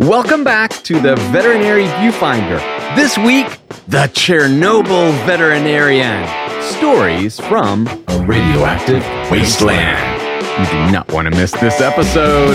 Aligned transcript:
Welcome 0.00 0.44
back 0.44 0.70
to 0.84 1.00
the 1.00 1.16
Veterinary 1.32 1.86
Viewfinder. 1.86 2.60
This 2.94 3.18
week, 3.18 3.48
the 3.88 4.06
Chernobyl 4.14 5.10
veterinarian. 5.26 6.24
Stories 6.62 7.40
from 7.40 7.88
a 8.06 8.24
radioactive 8.24 9.02
wasteland. 9.28 10.22
You 10.56 10.66
do 10.70 10.92
not 10.92 11.12
want 11.12 11.26
to 11.26 11.36
miss 11.36 11.50
this 11.50 11.80
episode. 11.80 12.54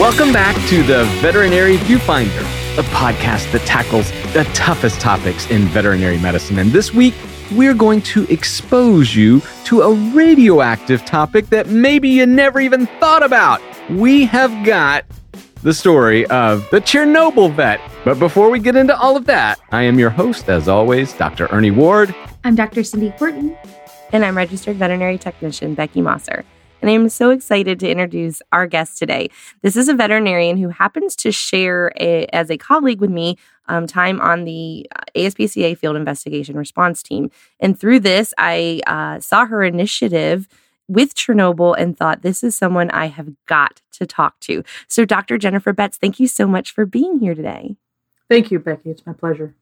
Welcome 0.00 0.32
back 0.32 0.56
to 0.70 0.82
the 0.84 1.04
Veterinary 1.20 1.76
Viewfinder, 1.76 2.78
a 2.78 2.82
podcast 2.94 3.52
that 3.52 3.60
tackles 3.66 4.10
the 4.32 4.44
toughest 4.54 5.02
topics 5.02 5.50
in 5.50 5.66
veterinary 5.66 6.16
medicine. 6.16 6.58
And 6.58 6.70
this 6.70 6.94
week, 6.94 7.14
we're 7.52 7.74
going 7.74 8.02
to 8.02 8.24
expose 8.24 9.14
you 9.14 9.40
to 9.64 9.82
a 9.82 9.94
radioactive 10.14 11.04
topic 11.04 11.46
that 11.50 11.68
maybe 11.68 12.08
you 12.08 12.26
never 12.26 12.60
even 12.60 12.86
thought 12.98 13.22
about. 13.22 13.60
We 13.90 14.24
have 14.26 14.64
got 14.64 15.04
the 15.62 15.74
story 15.74 16.26
of 16.26 16.68
the 16.70 16.80
Chernobyl 16.80 17.54
vet. 17.54 17.80
But 18.04 18.18
before 18.18 18.50
we 18.50 18.58
get 18.58 18.76
into 18.76 18.96
all 18.96 19.16
of 19.16 19.24
that, 19.26 19.58
I 19.72 19.82
am 19.82 19.98
your 19.98 20.10
host, 20.10 20.48
as 20.48 20.68
always, 20.68 21.12
Dr. 21.14 21.46
Ernie 21.50 21.70
Ward. 21.70 22.14
I'm 22.44 22.54
Dr. 22.54 22.84
Cindy 22.84 23.08
Horton. 23.10 23.56
And 24.12 24.24
I'm 24.24 24.36
registered 24.36 24.76
veterinary 24.76 25.18
technician 25.18 25.74
Becky 25.74 26.00
Mosser 26.00 26.44
and 26.84 26.92
I'm 26.92 27.08
so 27.08 27.30
excited 27.30 27.80
to 27.80 27.90
introduce 27.90 28.42
our 28.52 28.66
guest 28.66 28.98
today. 28.98 29.30
This 29.62 29.74
is 29.74 29.88
a 29.88 29.94
veterinarian 29.94 30.58
who 30.58 30.68
happens 30.68 31.16
to 31.16 31.32
share 31.32 31.92
a, 31.98 32.26
as 32.26 32.50
a 32.50 32.58
colleague 32.58 33.00
with 33.00 33.08
me 33.08 33.38
um, 33.68 33.86
time 33.86 34.20
on 34.20 34.44
the 34.44 34.86
uh, 34.94 35.00
ASPCA 35.16 35.78
field 35.78 35.96
investigation 35.96 36.58
response 36.58 37.02
team. 37.02 37.30
And 37.58 37.80
through 37.80 38.00
this, 38.00 38.34
I 38.36 38.82
uh, 38.86 39.20
saw 39.20 39.46
her 39.46 39.62
initiative 39.62 40.46
with 40.86 41.14
Chernobyl 41.14 41.74
and 41.78 41.96
thought 41.96 42.20
this 42.20 42.44
is 42.44 42.54
someone 42.54 42.90
I 42.90 43.06
have 43.06 43.32
got 43.46 43.80
to 43.92 44.04
talk 44.04 44.38
to. 44.40 44.62
So, 44.86 45.06
Dr. 45.06 45.38
Jennifer 45.38 45.72
Betts, 45.72 45.96
thank 45.96 46.20
you 46.20 46.28
so 46.28 46.46
much 46.46 46.70
for 46.70 46.84
being 46.84 47.18
here 47.18 47.34
today. 47.34 47.76
Thank 48.28 48.50
you, 48.50 48.58
Becky. 48.58 48.90
It's 48.90 49.06
my 49.06 49.14
pleasure. 49.14 49.54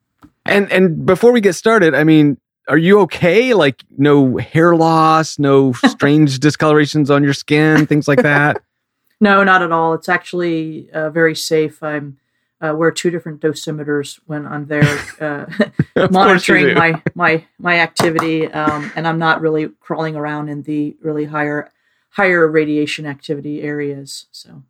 And 0.44 0.72
and 0.72 1.06
before 1.06 1.30
we 1.30 1.40
get 1.40 1.54
started, 1.54 1.94
I 1.94 2.02
mean, 2.02 2.38
are 2.68 2.78
you 2.78 3.00
okay? 3.00 3.54
Like 3.54 3.82
no 3.96 4.36
hair 4.36 4.76
loss, 4.76 5.38
no 5.38 5.72
strange 5.86 6.38
discolorations 6.38 7.10
on 7.10 7.22
your 7.22 7.34
skin, 7.34 7.86
things 7.86 8.08
like 8.08 8.22
that? 8.22 8.62
no, 9.20 9.44
not 9.44 9.62
at 9.62 9.72
all. 9.72 9.94
It's 9.94 10.08
actually 10.08 10.90
uh, 10.92 11.10
very 11.10 11.34
safe. 11.34 11.82
I'm 11.82 12.18
uh, 12.60 12.72
wear 12.76 12.92
two 12.92 13.10
different 13.10 13.40
dosimeters 13.40 14.20
when 14.26 14.46
I'm 14.46 14.66
there 14.66 14.98
uh, 15.20 15.46
monitoring 16.10 16.74
my 16.74 17.02
my 17.14 17.44
my 17.58 17.80
activity, 17.80 18.46
um, 18.46 18.92
and 18.94 19.06
I'm 19.08 19.18
not 19.18 19.40
really 19.40 19.68
crawling 19.80 20.14
around 20.14 20.48
in 20.48 20.62
the 20.62 20.96
really 21.02 21.24
higher 21.24 21.72
higher 22.10 22.46
radiation 22.46 23.04
activity 23.06 23.62
areas. 23.62 24.26
So. 24.30 24.62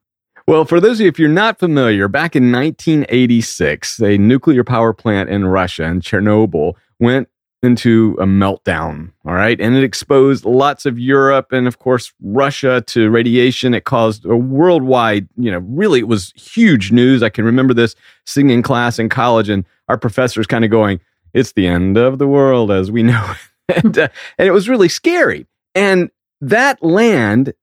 Well, 0.49 0.65
for 0.65 0.81
those 0.81 0.99
of 0.99 1.03
you, 1.03 1.09
if 1.09 1.21
you're 1.21 1.29
not 1.29 1.61
familiar, 1.61 2.09
back 2.09 2.34
in 2.34 2.51
1986, 2.51 4.01
a 4.01 4.19
nuclear 4.19 4.65
power 4.65 4.93
plant 4.93 5.31
in 5.31 5.45
Russia, 5.45 5.84
in 5.84 6.01
Chernobyl, 6.01 6.75
went 6.99 7.29
into 7.63 8.17
a 8.21 8.25
meltdown. 8.25 9.13
All 9.25 9.35
right. 9.35 9.61
And 9.61 9.77
it 9.77 9.85
exposed 9.85 10.45
lots 10.45 10.85
of 10.85 10.99
Europe 10.99 11.53
and, 11.53 11.69
of 11.69 11.79
course, 11.79 12.13
Russia 12.21 12.83
to 12.89 13.09
radiation. 13.09 13.73
It 13.73 13.85
caused 13.85 14.25
a 14.25 14.37
worldwide, 14.37 15.29
you 15.37 15.51
know, 15.51 15.59
really, 15.59 16.01
it 16.01 16.09
was 16.09 16.33
huge 16.35 16.91
news. 16.91 17.23
I 17.23 17.29
can 17.29 17.45
remember 17.45 17.73
this 17.73 17.95
sitting 18.27 18.51
in 18.51 18.63
class 18.63 18.99
in 18.99 19.09
college 19.09 19.49
and 19.49 19.65
our 19.89 19.97
professors 19.97 20.47
kind 20.47 20.65
of 20.65 20.71
going, 20.71 21.01
it's 21.35 21.53
the 21.53 21.67
end 21.67 21.97
of 21.97 22.19
the 22.19 22.27
world 22.27 22.71
as 22.71 22.91
we 22.91 23.03
know 23.03 23.33
it. 23.69 23.85
and, 23.85 23.97
uh, 23.97 24.09
and 24.39 24.49
it 24.49 24.53
was 24.53 24.69
really 24.69 24.89
scary. 24.89 25.47
And 25.75 26.11
that 26.41 26.83
land 26.83 27.55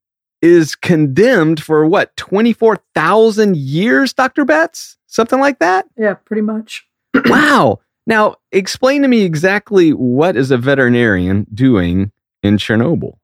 is 0.42 0.75
condemned 0.75 1.61
for 1.61 1.86
what, 1.86 2.16
24,000 2.16 3.58
years, 3.58 4.14
Dr. 4.14 4.45
Betts? 4.45 4.97
Something 5.08 5.39
like 5.42 5.59
that? 5.59 5.88
Yeah, 5.97 6.14
pretty 6.14 6.42
much. 6.42 6.88
wow. 7.26 7.80
Now, 8.09 8.37
explain 8.52 9.03
to 9.03 9.08
me 9.08 9.21
exactly 9.21 9.92
what 9.92 10.36
is 10.36 10.49
a 10.49 10.58
veterinarian 10.58 11.45
doing 11.53 12.11
in 12.42 12.58
Chernobyl? 12.58 13.20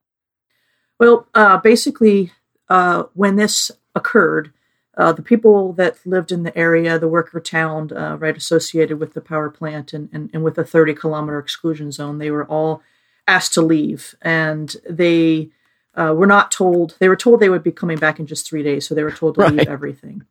Well, 1.00 1.26
uh, 1.34 1.58
basically, 1.58 2.30
uh, 2.68 3.02
when 3.12 3.34
this 3.34 3.72
occurred, 3.96 4.52
uh, 4.96 5.10
the 5.10 5.22
people 5.22 5.72
that 5.72 5.98
lived 6.06 6.30
in 6.30 6.44
the 6.44 6.56
area, 6.56 7.00
the 7.00 7.08
worker 7.08 7.40
town, 7.40 7.90
uh, 7.96 8.16
right 8.16 8.36
associated 8.36 9.00
with 9.00 9.14
the 9.14 9.20
power 9.20 9.50
plant 9.50 9.92
and, 9.92 10.08
and, 10.12 10.30
and 10.32 10.44
with 10.44 10.56
a 10.56 10.64
30 10.64 10.94
kilometer 10.94 11.40
exclusion 11.40 11.90
zone, 11.90 12.18
they 12.18 12.30
were 12.30 12.46
all 12.46 12.80
asked 13.26 13.54
to 13.54 13.62
leave. 13.62 14.14
And 14.22 14.76
they 14.88 15.50
uh, 15.96 16.14
were 16.16 16.28
not 16.28 16.52
told, 16.52 16.94
they 17.00 17.08
were 17.08 17.16
told 17.16 17.40
they 17.40 17.48
would 17.48 17.64
be 17.64 17.72
coming 17.72 17.98
back 17.98 18.20
in 18.20 18.26
just 18.28 18.48
three 18.48 18.62
days. 18.62 18.86
So 18.86 18.94
they 18.94 19.02
were 19.02 19.10
told 19.10 19.34
to 19.34 19.40
right. 19.40 19.52
leave 19.52 19.68
everything. 19.68 20.22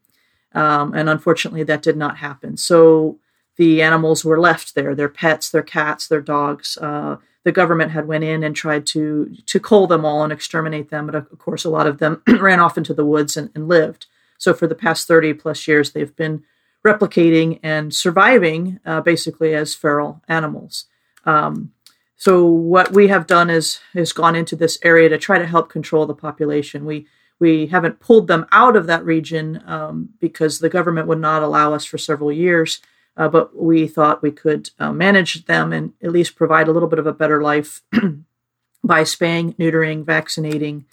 Um, 0.53 0.93
and 0.93 1.09
unfortunately, 1.09 1.63
that 1.63 1.81
did 1.81 1.97
not 1.97 2.19
happen. 2.19 2.55
So 2.55 3.19
the 3.57 3.81
animals 3.81 4.25
were 4.25 4.39
left 4.39 4.75
there 4.75 4.95
their 4.95 5.09
pets 5.09 5.49
their 5.49 5.63
cats 5.63 6.07
their 6.07 6.21
dogs. 6.21 6.77
Uh, 6.77 7.17
the 7.43 7.51
government 7.51 7.91
had 7.91 8.07
went 8.07 8.23
in 8.23 8.43
and 8.43 8.55
tried 8.55 8.85
to 8.87 9.35
to 9.45 9.59
cull 9.59 9.87
them 9.87 10.03
all 10.05 10.23
and 10.23 10.33
exterminate 10.33 10.89
them 10.89 11.05
but 11.05 11.15
of 11.15 11.37
course 11.39 11.63
a 11.63 11.69
lot 11.69 11.87
of 11.87 11.99
them 11.99 12.21
ran 12.39 12.59
off 12.59 12.77
into 12.77 12.93
the 12.93 13.05
woods 13.05 13.37
and, 13.37 13.49
and, 13.55 13.67
lived. 13.67 14.07
So 14.37 14.53
for 14.53 14.67
the 14.67 14.75
past 14.75 15.07
30 15.07 15.33
plus 15.35 15.67
years 15.67 15.91
they've 15.91 16.15
been 16.15 16.43
replicating 16.85 17.59
and 17.63 17.93
surviving 17.93 18.79
uh, 18.85 19.01
basically 19.01 19.55
as 19.55 19.73
feral 19.73 20.21
animals. 20.27 20.85
Um, 21.25 21.71
so 22.17 22.45
what 22.45 22.91
we 22.91 23.07
have 23.07 23.27
done 23.27 23.49
is 23.49 23.79
is 23.93 24.13
gone 24.13 24.35
into 24.35 24.55
this 24.55 24.79
area 24.83 25.09
to 25.09 25.17
try 25.17 25.37
to 25.37 25.45
help 25.45 25.69
control 25.69 26.05
the 26.05 26.13
population. 26.13 26.85
We 26.85 27.07
we 27.39 27.67
haven't 27.67 27.99
pulled 27.99 28.27
them 28.27 28.45
out 28.51 28.75
of 28.75 28.87
that 28.87 29.03
region 29.03 29.61
um, 29.65 30.09
because 30.19 30.59
the 30.59 30.69
government 30.69 31.07
would 31.07 31.19
not 31.19 31.43
allow 31.43 31.73
us 31.73 31.83
for 31.83 31.97
several 31.97 32.31
years 32.31 32.81
uh, 33.17 33.29
but 33.29 33.55
we 33.55 33.87
thought 33.87 34.21
we 34.21 34.31
could 34.31 34.69
uh, 34.79 34.91
manage 34.91 35.45
them 35.45 35.71
and 35.71 35.93
at 36.03 36.11
least 36.11 36.35
provide 36.35 36.67
a 36.67 36.71
little 36.71 36.89
bit 36.89 36.99
of 36.99 37.07
a 37.07 37.13
better 37.13 37.41
life 37.41 37.81
by 38.83 39.03
spaying, 39.03 39.53
neutering, 39.53 40.05
vaccinating, 40.05 40.85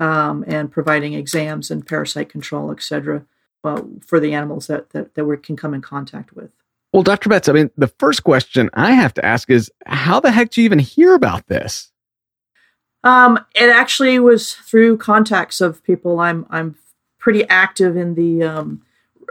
um, 0.00 0.44
and 0.46 0.70
providing 0.70 1.14
exams 1.14 1.70
and 1.70 1.86
parasite 1.86 2.28
control, 2.28 2.70
etc., 2.70 3.24
uh, 3.64 3.82
for 4.06 4.20
the 4.20 4.34
animals 4.34 4.66
that, 4.66 4.90
that, 4.90 5.14
that 5.14 5.24
we 5.24 5.36
can 5.36 5.56
come 5.56 5.72
in 5.74 5.80
contact 5.80 6.34
with. 6.34 6.50
Well, 6.92 7.02
Dr. 7.02 7.28
Betts, 7.28 7.48
I 7.48 7.52
mean, 7.52 7.70
the 7.76 7.88
first 7.88 8.22
question 8.22 8.70
I 8.74 8.92
have 8.92 9.14
to 9.14 9.24
ask 9.24 9.50
is 9.50 9.70
how 9.86 10.20
the 10.20 10.30
heck 10.30 10.50
do 10.50 10.60
you 10.60 10.64
even 10.64 10.78
hear 10.78 11.14
about 11.14 11.48
this? 11.48 11.90
Um, 13.02 13.44
it 13.54 13.68
actually 13.68 14.18
was 14.18 14.54
through 14.54 14.98
contacts 14.98 15.60
of 15.60 15.82
people. 15.82 16.20
I'm 16.20 16.46
I'm 16.50 16.76
pretty 17.18 17.46
active 17.48 17.96
in 17.96 18.14
the 18.14 18.42
um, 18.42 18.82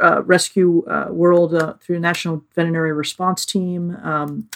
uh, 0.02 0.24
rescue 0.24 0.86
uh, 0.88 1.08
world 1.10 1.54
uh, 1.54 1.74
through 1.82 2.00
National 2.00 2.44
Veterinary 2.56 2.94
Response 2.94 3.46
Team. 3.46 3.98
Um, 4.04 4.50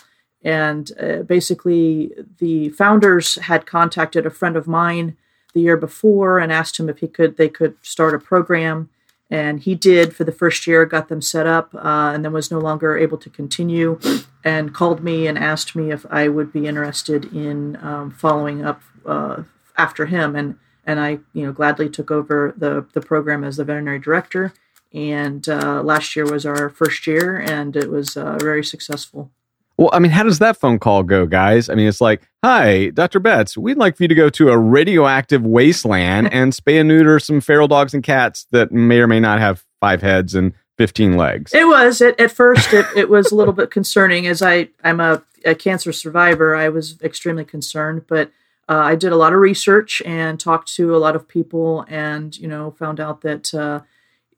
and 0.43 0.91
uh, 0.99 1.23
basically, 1.23 2.11
the 2.37 2.69
founders 2.69 3.35
had 3.35 3.65
contacted 3.65 4.25
a 4.25 4.29
friend 4.29 4.55
of 4.55 4.67
mine 4.67 5.17
the 5.53 5.61
year 5.61 5.77
before 5.77 6.39
and 6.39 6.51
asked 6.51 6.79
him 6.79 6.89
if 6.89 6.99
he 6.99 7.07
could 7.07 7.37
they 7.37 7.49
could 7.49 7.75
start 7.81 8.13
a 8.13 8.19
program. 8.19 8.89
And 9.29 9.59
he 9.59 9.75
did 9.75 10.15
for 10.15 10.23
the 10.23 10.31
first 10.31 10.65
year, 10.67 10.85
got 10.85 11.09
them 11.09 11.21
set 11.21 11.45
up, 11.45 11.75
uh, 11.75 12.13
and 12.13 12.23
then 12.23 12.31
was 12.31 12.49
no 12.49 12.59
longer 12.59 12.97
able 12.97 13.17
to 13.17 13.29
continue. 13.29 13.99
And 14.41 14.73
called 14.73 15.03
me 15.03 15.27
and 15.27 15.37
asked 15.37 15.75
me 15.75 15.91
if 15.91 16.05
I 16.09 16.29
would 16.29 16.53
be 16.53 16.65
interested 16.65 17.25
in 17.33 17.75
um, 17.81 18.11
following 18.11 18.63
up 18.63 18.81
uh, 19.05 19.43
after 19.77 20.05
him. 20.05 20.35
And 20.35 20.57
and 20.85 21.01
I, 21.01 21.19
you 21.33 21.45
know, 21.45 21.51
gladly 21.51 21.89
took 21.89 22.11
over 22.11 22.53
the 22.55 22.85
the 22.93 23.01
program 23.01 23.43
as 23.43 23.57
the 23.57 23.65
veterinary 23.65 23.99
director 23.99 24.53
and 24.93 25.47
uh, 25.47 25.81
last 25.83 26.15
year 26.15 26.25
was 26.25 26.45
our 26.45 26.69
first 26.69 27.07
year, 27.07 27.37
and 27.39 27.75
it 27.75 27.89
was 27.89 28.17
uh, 28.17 28.37
very 28.39 28.63
successful. 28.63 29.31
Well, 29.77 29.91
I 29.93 29.99
mean, 29.99 30.11
how 30.11 30.23
does 30.23 30.39
that 30.39 30.57
phone 30.57 30.79
call 30.79 31.03
go, 31.03 31.27
guys? 31.27 31.69
I 31.69 31.75
mean, 31.75 31.87
it's 31.87 32.01
like, 32.01 32.27
hi, 32.43 32.89
Dr. 32.89 33.19
Betts, 33.19 33.55
we'd 33.55 33.77
like 33.77 33.95
for 33.95 34.03
you 34.03 34.07
to 34.07 34.15
go 34.15 34.29
to 34.29 34.49
a 34.49 34.57
radioactive 34.57 35.45
wasteland 35.45 36.29
and 36.33 36.51
spay 36.51 36.79
and 36.79 36.87
neuter 36.87 37.19
some 37.19 37.41
feral 37.41 37.67
dogs 37.67 37.93
and 37.93 38.03
cats 38.03 38.47
that 38.51 38.71
may 38.71 38.99
or 38.99 39.07
may 39.07 39.19
not 39.19 39.39
have 39.39 39.63
five 39.79 40.01
heads 40.01 40.33
and 40.33 40.53
15 40.79 41.15
legs. 41.15 41.53
It 41.53 41.67
was. 41.67 42.01
It, 42.01 42.19
at 42.19 42.31
first, 42.31 42.73
it, 42.73 42.85
it 42.95 43.09
was 43.09 43.31
a 43.31 43.35
little 43.35 43.53
bit 43.53 43.69
concerning. 43.69 44.25
As 44.25 44.41
I, 44.41 44.69
I'm 44.83 44.99
a, 44.99 45.23
a 45.45 45.53
cancer 45.53 45.91
survivor, 45.91 46.55
I 46.55 46.69
was 46.69 46.99
extremely 47.01 47.45
concerned, 47.45 48.05
but 48.07 48.31
uh, 48.69 48.77
I 48.77 48.95
did 48.95 49.11
a 49.11 49.15
lot 49.15 49.33
of 49.33 49.39
research 49.39 50.01
and 50.05 50.39
talked 50.39 50.73
to 50.75 50.95
a 50.95 50.97
lot 50.97 51.15
of 51.15 51.27
people 51.27 51.85
and, 51.87 52.37
you 52.37 52.47
know, 52.47 52.71
found 52.71 52.99
out 52.99 53.21
that 53.21 53.53
uh, 53.53 53.81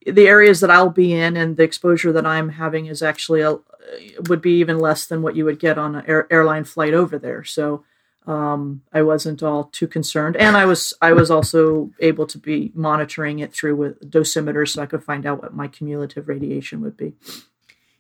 the 0.06 0.28
areas 0.28 0.60
that 0.62 0.72
I'll 0.72 0.90
be 0.90 1.14
in 1.14 1.36
and 1.36 1.58
the 1.58 1.64
exposure 1.64 2.12
that 2.14 2.26
I'm 2.26 2.50
having 2.50 2.86
is 2.86 3.02
actually 3.02 3.42
a, 3.42 3.58
would 4.28 4.42
be 4.42 4.60
even 4.60 4.80
less 4.80 5.06
than 5.06 5.22
what 5.22 5.36
you 5.36 5.46
would 5.46 5.60
get 5.60 5.78
on 5.78 5.96
an 5.96 6.06
air, 6.08 6.28
airline 6.32 6.64
flight 6.64 6.94
over 6.94 7.18
there. 7.18 7.44
So 7.44 7.84
um, 8.28 8.82
I 8.94 9.02
wasn't 9.02 9.42
all 9.42 9.66
too 9.66 9.88
concerned, 9.88 10.38
and 10.38 10.56
I 10.56 10.66
was 10.66 10.94
I 11.02 11.14
was 11.14 11.32
also 11.32 11.90
able 12.00 12.28
to 12.28 12.38
be 12.38 12.72
monitoring 12.76 13.40
it 13.40 13.52
through 13.52 13.76
with 13.76 14.12
dosimeters, 14.12 14.70
so 14.70 14.84
I 14.84 14.86
could 14.86 15.04
find 15.04 15.26
out 15.26 15.42
what 15.42 15.56
my 15.56 15.68
cumulative 15.68 16.28
radiation 16.28 16.82
would 16.82 16.96
be. 16.96 17.14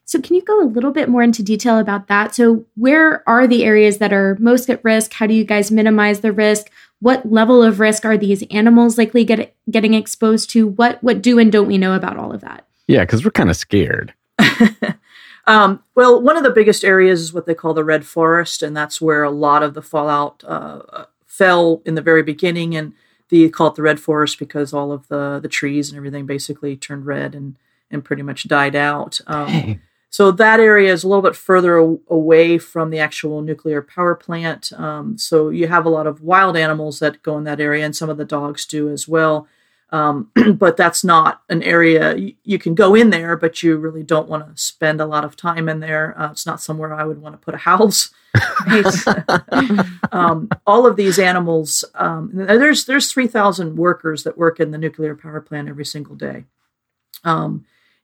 So, 0.05 0.19
can 0.21 0.35
you 0.35 0.43
go 0.43 0.61
a 0.61 0.65
little 0.65 0.91
bit 0.91 1.09
more 1.09 1.23
into 1.23 1.41
detail 1.41 1.79
about 1.79 2.07
that? 2.07 2.35
So, 2.35 2.65
where 2.75 3.27
are 3.27 3.47
the 3.47 3.63
areas 3.63 3.97
that 3.99 4.13
are 4.13 4.37
most 4.39 4.69
at 4.69 4.83
risk? 4.83 5.13
How 5.13 5.25
do 5.25 5.33
you 5.33 5.43
guys 5.43 5.71
minimize 5.71 6.19
the 6.19 6.31
risk? 6.31 6.69
What 7.01 7.31
level 7.31 7.63
of 7.63 7.79
risk 7.79 8.05
are 8.05 8.17
these 8.17 8.43
animals 8.51 8.97
likely 8.97 9.23
get, 9.23 9.55
getting 9.71 9.93
exposed 9.93 10.49
to? 10.51 10.67
What 10.67 11.01
what 11.03 11.21
do 11.21 11.39
and 11.39 11.51
don't 11.51 11.67
we 11.67 11.77
know 11.77 11.93
about 11.93 12.17
all 12.17 12.33
of 12.33 12.41
that? 12.41 12.67
Yeah, 12.87 13.01
because 13.01 13.23
we're 13.23 13.31
kind 13.31 13.49
of 13.49 13.55
scared. 13.55 14.13
um, 15.47 15.83
well, 15.95 16.21
one 16.21 16.37
of 16.37 16.43
the 16.43 16.49
biggest 16.49 16.83
areas 16.83 17.21
is 17.21 17.33
what 17.33 17.45
they 17.45 17.53
call 17.53 17.73
the 17.73 17.83
red 17.83 18.05
forest, 18.05 18.61
and 18.63 18.75
that's 18.75 18.99
where 18.99 19.23
a 19.23 19.29
lot 19.29 19.63
of 19.63 19.73
the 19.73 19.81
fallout 19.81 20.43
uh, 20.45 21.05
fell 21.25 21.81
in 21.85 21.95
the 21.95 22.01
very 22.01 22.23
beginning. 22.23 22.75
And 22.75 22.93
they 23.29 23.47
call 23.49 23.67
it 23.67 23.75
the 23.75 23.81
red 23.81 23.99
forest 23.99 24.39
because 24.39 24.73
all 24.73 24.91
of 24.91 25.07
the 25.07 25.39
the 25.41 25.47
trees 25.47 25.89
and 25.89 25.97
everything 25.97 26.25
basically 26.25 26.75
turned 26.75 27.05
red 27.05 27.35
and 27.35 27.57
and 27.91 28.03
pretty 28.03 28.23
much 28.23 28.47
died 28.47 28.75
out. 28.75 29.21
Um, 29.27 29.81
so 30.09 30.31
that 30.31 30.59
area 30.59 30.91
is 30.91 31.03
a 31.03 31.07
little 31.07 31.21
bit 31.21 31.35
further 31.35 31.77
away 31.77 32.57
from 32.57 32.89
the 32.89 32.99
actual 32.99 33.41
nuclear 33.41 33.81
power 33.81 34.15
plant. 34.15 34.71
Um, 34.73 35.17
so 35.17 35.49
you 35.49 35.67
have 35.67 35.85
a 35.85 35.89
lot 35.89 36.07
of 36.07 36.21
wild 36.21 36.57
animals 36.57 36.99
that 36.99 37.21
go 37.21 37.37
in 37.37 37.43
that 37.43 37.61
area, 37.61 37.85
and 37.85 37.95
some 37.95 38.09
of 38.09 38.17
the 38.17 38.25
dogs 38.25 38.65
do 38.65 38.89
as 38.89 39.07
well. 39.07 39.47
Um, 39.91 40.31
but 40.55 40.77
that's 40.77 41.03
not 41.03 41.41
an 41.49 41.63
area 41.63 42.15
you, 42.15 42.33
you, 42.43 42.59
can 42.59 42.75
go 42.75 42.95
in 42.95 43.09
there, 43.09 43.35
but 43.35 43.63
you 43.63 43.77
really 43.77 44.03
don't 44.03 44.29
want 44.29 44.45
to 44.55 44.61
spend 44.61 45.01
a 45.01 45.05
lot 45.05 45.25
of 45.25 45.35
time 45.35 45.67
in 45.67 45.79
there. 45.79 46.19
Uh, 46.19 46.31
it's 46.31 46.45
not 46.45 46.61
somewhere 46.61 46.93
I 46.93 47.05
would 47.05 47.21
want 47.21 47.33
to 47.33 47.43
put 47.43 47.55
a 47.55 47.57
house. 47.57 48.11
um, 50.11 50.49
all 50.67 50.85
of 50.85 50.95
these 50.95 51.17
animals, 51.17 51.83
um, 51.95 52.29
there's 52.33 52.85
there's 52.85 53.11
three 53.11 53.27
thousand 53.27 53.77
workers 53.77 54.23
that 54.23 54.37
work 54.37 54.59
in 54.59 54.71
the 54.71 54.77
nuclear 54.77 55.15
power 55.15 55.41
plant 55.41 55.69
every 55.69 55.85
single 55.85 56.15
day. 56.15 56.45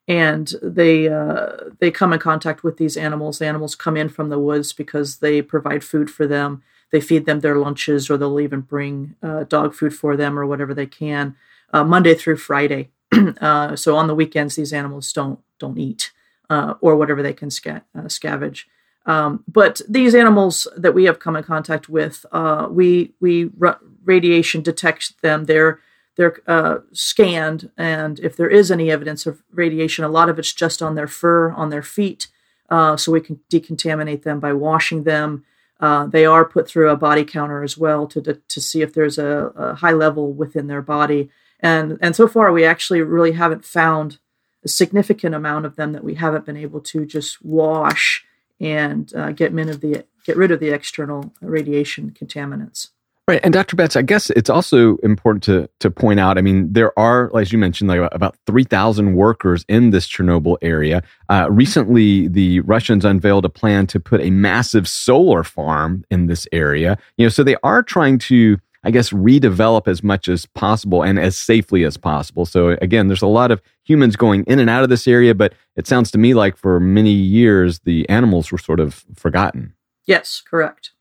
And 0.08 0.54
they 0.62 1.08
uh, 1.08 1.54
they 1.80 1.90
come 1.90 2.14
in 2.14 2.20
contact 2.20 2.64
with 2.64 2.78
these 2.78 2.96
animals. 2.96 3.40
The 3.40 3.48
animals 3.48 3.74
come 3.76 3.98
in 3.98 4.10
from 4.10 4.30
the 4.30 4.38
woods 4.38 4.72
because 4.72 5.18
they 5.18 5.42
provide 5.42 5.84
food 5.84 6.12
for 6.12 6.28
them. 6.28 6.62
They 6.92 7.02
feed 7.02 7.26
them 7.26 7.40
their 7.40 7.58
lunches, 7.58 8.10
or 8.10 8.18
they'll 8.18 8.40
even 8.40 8.62
bring 8.62 9.16
uh, 9.24 9.46
dog 9.46 9.74
food 9.74 9.96
for 9.96 10.16
them, 10.16 10.38
or 10.38 10.46
whatever 10.46 10.74
they 10.76 10.86
can, 10.86 11.36
uh, 11.74 11.84
Monday 11.84 12.14
through 12.14 12.38
Friday. 12.38 12.92
Uh, 13.42 13.76
so 13.76 13.96
on 13.96 14.08
the 14.08 14.16
weekends, 14.16 14.56
these 14.56 14.74
animals 14.74 15.12
don't 15.12 15.40
don't 15.58 15.78
eat, 15.80 16.12
uh, 16.50 16.76
or 16.82 16.96
whatever 16.96 17.24
they 17.24 17.34
can 17.34 17.50
sca- 17.50 17.84
uh, 17.98 18.02
scavenge. 18.02 18.66
Um, 19.06 19.44
but 19.48 19.82
these 19.88 20.14
animals 20.14 20.68
that 20.78 20.94
we 20.94 21.06
have 21.06 21.20
come 21.20 21.36
in 21.36 21.44
contact 21.44 21.90
with, 21.90 22.26
we 22.70 23.14
we 23.20 23.50
r- 23.62 23.80
radiation 24.04 24.62
detect 24.62 25.22
them. 25.22 25.46
They're 25.46 25.80
they're 26.16 26.40
uh, 26.48 26.78
scanned, 26.94 27.72
and 27.78 28.20
if 28.20 28.38
there 28.38 28.50
is 28.50 28.72
any 28.72 28.90
evidence 28.90 29.26
of 29.26 29.44
radiation, 29.52 30.06
a 30.06 30.10
lot 30.10 30.30
of 30.30 30.40
it's 30.40 30.54
just 30.54 30.82
on 30.82 30.96
their 30.96 31.08
fur, 31.08 31.52
on 31.52 31.70
their 31.70 31.84
feet, 31.84 32.28
uh, 32.70 32.96
so 32.98 33.12
we 33.12 33.22
can 33.22 33.40
decontaminate 33.52 34.24
them 34.24 34.40
by 34.40 34.54
washing 34.54 35.04
them. 35.04 35.44
Uh, 35.80 36.06
they 36.08 36.26
are 36.26 36.46
put 36.46 36.68
through 36.68 36.90
a 36.90 36.96
body 36.96 37.26
counter 37.26 37.64
as 37.64 37.78
well 37.78 38.08
to 38.08 38.22
to 38.22 38.62
see 38.62 38.82
if 38.82 38.94
there's 38.94 39.18
a, 39.18 39.52
a, 39.56 39.76
high 39.76 39.92
level 39.92 40.32
within 40.32 40.68
their 40.68 40.82
body, 40.82 41.30
and 41.60 41.98
and 42.02 42.16
so 42.16 42.28
far 42.28 42.52
we 42.52 42.64
actually 42.64 43.02
really 43.02 43.34
haven't 43.34 43.66
found 43.66 44.20
a 44.64 44.70
significant 44.70 45.36
amount 45.36 45.66
of 45.66 45.76
them 45.76 45.92
that 45.92 46.04
we 46.04 46.16
haven't 46.16 46.46
been 46.46 46.58
able 46.58 46.80
to 46.80 47.06
just 47.06 47.44
wash 47.44 48.26
and 48.60 49.14
uh, 49.16 49.32
get 49.32 49.52
of 49.54 49.82
the 49.82 50.06
get 50.26 50.38
rid 50.38 50.52
of 50.52 50.60
the 50.60 50.70
external 50.70 51.34
radiation 51.42 52.12
contaminants. 52.12 52.90
Right. 53.28 53.42
And 53.44 53.52
Dr. 53.52 53.76
Betts, 53.76 53.96
I 53.96 54.04
guess 54.04 54.30
it's 54.30 54.52
also 54.52 54.98
important 54.98 55.42
to 55.46 55.68
to 55.80 55.90
point 55.90 56.20
out, 56.20 56.38
I 56.38 56.42
mean, 56.42 56.72
there 56.72 56.98
are, 56.98 57.36
as 57.36 57.52
you 57.52 57.58
mentioned, 57.58 57.90
like 57.90 58.08
about 58.12 58.38
3,000 58.46 59.16
workers 59.16 59.66
in 59.68 59.90
this 59.90 60.08
Chernobyl 60.08 60.58
area. 60.62 61.02
Uh, 61.28 61.48
recently, 61.50 62.28
the 62.28 62.60
Russians 62.62 63.04
unveiled 63.04 63.44
a 63.44 63.50
plan 63.50 63.88
to 63.88 64.00
put 64.00 64.22
a 64.22 64.30
massive 64.30 64.88
solar 64.88 65.44
farm 65.44 66.06
in 66.12 66.28
this 66.28 66.48
area. 66.52 67.00
You 67.18 67.26
know, 67.26 67.30
so 67.30 67.44
they 67.44 67.56
are 67.64 67.82
trying 67.82 68.20
to, 68.20 68.60
I 68.84 68.92
guess, 68.92 69.10
redevelop 69.10 69.88
as 69.88 70.04
much 70.04 70.30
as 70.30 70.46
possible 70.46 71.02
and 71.02 71.18
as 71.18 71.36
safely 71.36 71.84
as 71.84 71.98
possible. 71.98 72.46
So 72.46 72.78
again, 72.80 73.08
there's 73.08 73.24
a 73.24 73.28
lot 73.28 73.50
of 73.50 73.60
humans 73.86 74.16
going 74.16 74.44
in 74.44 74.60
and 74.60 74.70
out 74.70 74.84
of 74.84 74.90
this 74.90 75.08
area, 75.08 75.34
but 75.34 75.56
it 75.76 75.88
sounds 75.88 76.12
to 76.12 76.20
me 76.20 76.36
like 76.36 76.58
for 76.58 76.80
many 76.80 77.14
years, 77.14 77.80
the 77.80 78.08
animals 78.08 78.52
were 78.52 78.60
sort 78.60 78.80
of 78.80 79.04
forgotten. 79.16 79.74
Yes, 80.06 80.44
correct. 80.48 80.92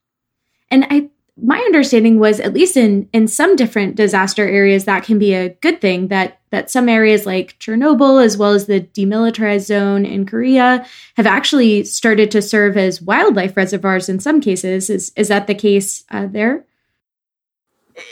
And 0.71 0.87
I 0.89 1.11
my 1.37 1.59
understanding 1.59 2.21
was 2.21 2.39
at 2.39 2.55
least 2.55 2.77
in 2.77 3.09
in 3.13 3.27
some 3.27 3.57
different 3.57 3.97
disaster 3.97 4.47
areas 4.47 4.85
that 4.85 5.05
can 5.05 5.19
be 5.19 5.35
a 5.35 5.49
good 5.49 5.81
thing 5.81 6.09
that 6.09 6.41
that 6.51 6.71
some 6.71 6.89
areas 6.89 7.27
like 7.27 7.59
Chernobyl 7.59 8.25
as 8.25 8.37
well 8.37 8.53
as 8.53 8.67
the 8.67 8.81
demilitarized 8.81 9.67
zone 9.67 10.07
in 10.07 10.27
Korea 10.27 10.87
have 11.17 11.27
actually 11.27 11.85
started 11.85 12.31
to 12.31 12.43
serve 12.43 12.77
as 12.77 13.03
wildlife 13.03 13.57
reservoirs 13.57 14.09
in 14.09 14.21
some 14.21 14.41
cases. 14.41 14.89
Is 14.89 15.13
is 15.17 15.29
that 15.29 15.47
the 15.47 15.55
case 15.55 16.05
uh, 16.11 16.27
there? 16.27 16.65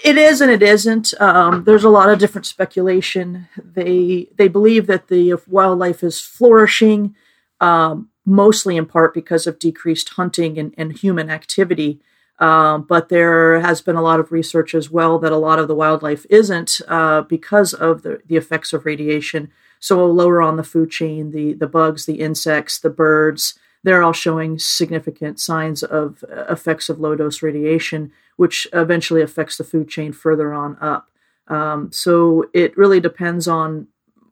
It 0.04 0.16
is 0.16 0.40
and 0.40 0.50
it 0.50 0.62
isn't. 0.62 1.12
Um, 1.20 1.64
there's 1.64 1.84
a 1.84 1.90
lot 1.90 2.08
of 2.08 2.18
different 2.18 2.46
speculation. 2.46 3.48
They 3.56 4.28
they 4.34 4.48
believe 4.48 4.88
that 4.88 5.06
the 5.06 5.34
wildlife 5.46 6.02
is 6.02 6.20
flourishing 6.20 7.14
um, 7.60 8.08
mostly 8.26 8.76
in 8.76 8.86
part 8.86 9.14
because 9.14 9.46
of 9.46 9.60
decreased 9.60 10.10
hunting 10.10 10.58
and, 10.58 10.74
and 10.76 10.98
human 10.98 11.30
activity 11.30 12.00
um, 12.42 12.82
but 12.82 13.08
there 13.08 13.60
has 13.60 13.80
been 13.80 13.94
a 13.94 14.02
lot 14.02 14.18
of 14.18 14.32
research 14.32 14.74
as 14.74 14.90
well 14.90 15.16
that 15.20 15.30
a 15.30 15.36
lot 15.36 15.60
of 15.60 15.68
the 15.68 15.76
wildlife 15.76 16.26
isn't 16.28 16.80
uh, 16.88 17.22
because 17.22 17.72
of 17.72 18.02
the, 18.02 18.20
the 18.26 18.36
effects 18.36 18.72
of 18.72 18.84
radiation. 18.84 19.48
So 19.78 20.04
lower 20.04 20.42
on 20.42 20.56
the 20.56 20.64
food 20.64 20.90
chain, 20.90 21.30
the 21.30 21.52
the 21.52 21.68
bugs, 21.68 22.04
the 22.04 22.20
insects, 22.20 22.80
the 22.80 22.90
birds, 22.90 23.56
they're 23.84 24.02
all 24.02 24.12
showing 24.12 24.58
significant 24.58 25.38
signs 25.38 25.84
of 25.84 26.24
uh, 26.24 26.46
effects 26.50 26.88
of 26.88 26.98
low 26.98 27.14
dose 27.14 27.42
radiation, 27.42 28.10
which 28.36 28.66
eventually 28.72 29.22
affects 29.22 29.56
the 29.56 29.64
food 29.64 29.88
chain 29.88 30.12
further 30.12 30.52
on 30.52 30.76
up. 30.80 31.10
Um, 31.46 31.92
so 31.92 32.50
it 32.52 32.76
really 32.76 32.98
depends 32.98 33.46
on 33.46 33.86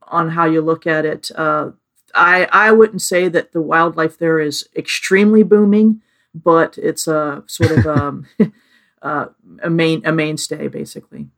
on 0.09 0.31
how 0.31 0.47
you 0.47 0.63
look 0.63 0.85
at 0.85 1.05
it. 1.05 1.31
Uh, 1.37 1.71
I 2.13 2.49
I 2.51 2.73
wouldn't 2.73 3.03
say 3.03 3.29
that 3.29 3.53
the 3.53 3.63
wildlife 3.63 4.19
there 4.19 4.41
is 4.41 4.69
extremely 4.75 5.45
booming 5.45 6.03
but 6.35 6.79
it's 6.79 7.07
a 7.09 7.43
sort 7.47 7.71
of 7.73 7.87
um, 7.87 8.27
uh, 9.03 9.27
a 9.63 9.71
main 9.71 10.05
a 10.05 10.13
mainstay 10.13 10.69
basically. 10.69 11.29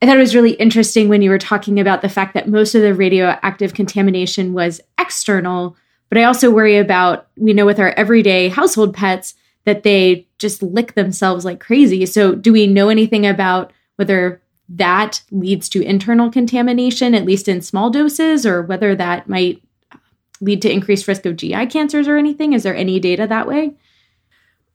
I 0.00 0.06
thought 0.06 0.16
it 0.16 0.20
was 0.20 0.34
really 0.34 0.52
interesting 0.52 1.08
when 1.08 1.22
you 1.22 1.30
were 1.30 1.38
talking 1.38 1.80
about 1.80 2.02
the 2.02 2.08
fact 2.08 2.34
that 2.34 2.48
most 2.48 2.74
of 2.74 2.82
the 2.82 2.94
radioactive 2.94 3.74
contamination 3.74 4.52
was 4.52 4.80
external, 4.98 5.76
but 6.08 6.18
I 6.18 6.24
also 6.24 6.50
worry 6.50 6.78
about 6.78 7.28
we 7.36 7.52
know 7.52 7.66
with 7.66 7.80
our 7.80 7.90
everyday 7.90 8.48
household 8.48 8.94
pets 8.94 9.34
that 9.64 9.82
they 9.82 10.26
just 10.38 10.62
lick 10.62 10.94
themselves 10.94 11.44
like 11.44 11.60
crazy. 11.60 12.06
So, 12.06 12.34
do 12.34 12.52
we 12.52 12.66
know 12.66 12.88
anything 12.88 13.26
about 13.26 13.72
whether 13.96 14.40
that 14.68 15.22
leads 15.30 15.68
to 15.70 15.82
internal 15.82 16.30
contamination, 16.30 17.14
at 17.14 17.24
least 17.24 17.48
in 17.48 17.60
small 17.60 17.90
doses, 17.90 18.46
or 18.46 18.62
whether 18.62 18.94
that 18.94 19.28
might 19.28 19.62
lead 20.40 20.62
to 20.62 20.70
increased 20.72 21.08
risk 21.08 21.26
of 21.26 21.36
GI 21.36 21.66
cancers 21.66 22.06
or 22.06 22.16
anything? 22.16 22.52
Is 22.52 22.62
there 22.62 22.76
any 22.76 23.00
data 23.00 23.26
that 23.26 23.48
way? 23.48 23.74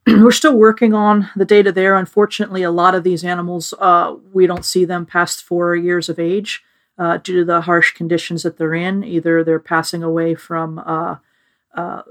we're 0.07 0.31
still 0.31 0.57
working 0.57 0.93
on 0.93 1.29
the 1.36 1.45
data 1.45 1.72
there. 1.72 1.95
Unfortunately, 1.95 2.63
a 2.63 2.72
lot 2.72 2.95
of 2.95 3.03
these 3.03 3.24
animals, 3.24 3.74
uh, 3.79 4.15
we 4.33 4.48
don't 4.48 4.65
see 4.65 4.86
them 4.86 5.05
past 5.05 5.43
four 5.43 5.75
years 5.75 6.10
of 6.10 6.19
age 6.19 6.63
uh, 6.98 7.17
due 7.17 7.39
to 7.39 7.45
the 7.45 7.62
harsh 7.62 7.93
conditions 7.93 8.43
that 8.43 8.57
they're 8.57 8.74
in. 8.74 9.03
Either 9.03 9.43
they're 9.43 9.60
passing 9.60 10.03
away 10.03 10.36
from 10.36 10.79
uh, 10.79 11.17
uh 11.74 12.01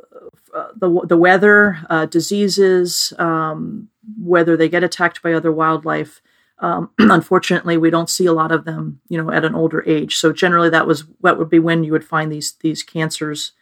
the, 0.76 1.00
the 1.06 1.16
weather, 1.16 1.78
uh, 1.88 2.06
diseases, 2.06 3.12
um, 3.18 3.88
whether 4.18 4.56
they 4.56 4.68
get 4.68 4.84
attacked 4.84 5.22
by 5.22 5.32
other 5.32 5.52
wildlife. 5.52 6.20
Um, 6.58 6.90
unfortunately, 6.98 7.76
we 7.76 7.90
don't 7.90 8.10
see 8.10 8.26
a 8.26 8.32
lot 8.32 8.52
of 8.52 8.64
them, 8.64 9.00
you 9.08 9.22
know, 9.22 9.30
at 9.30 9.44
an 9.44 9.54
older 9.54 9.82
age. 9.86 10.16
So 10.16 10.32
generally, 10.32 10.70
that 10.70 10.86
was 10.86 11.04
what 11.20 11.38
would 11.38 11.48
be 11.48 11.58
when 11.58 11.84
you 11.84 11.92
would 11.92 12.04
find 12.04 12.30
these 12.30 12.52
these 12.60 12.82
cancers 12.82 13.52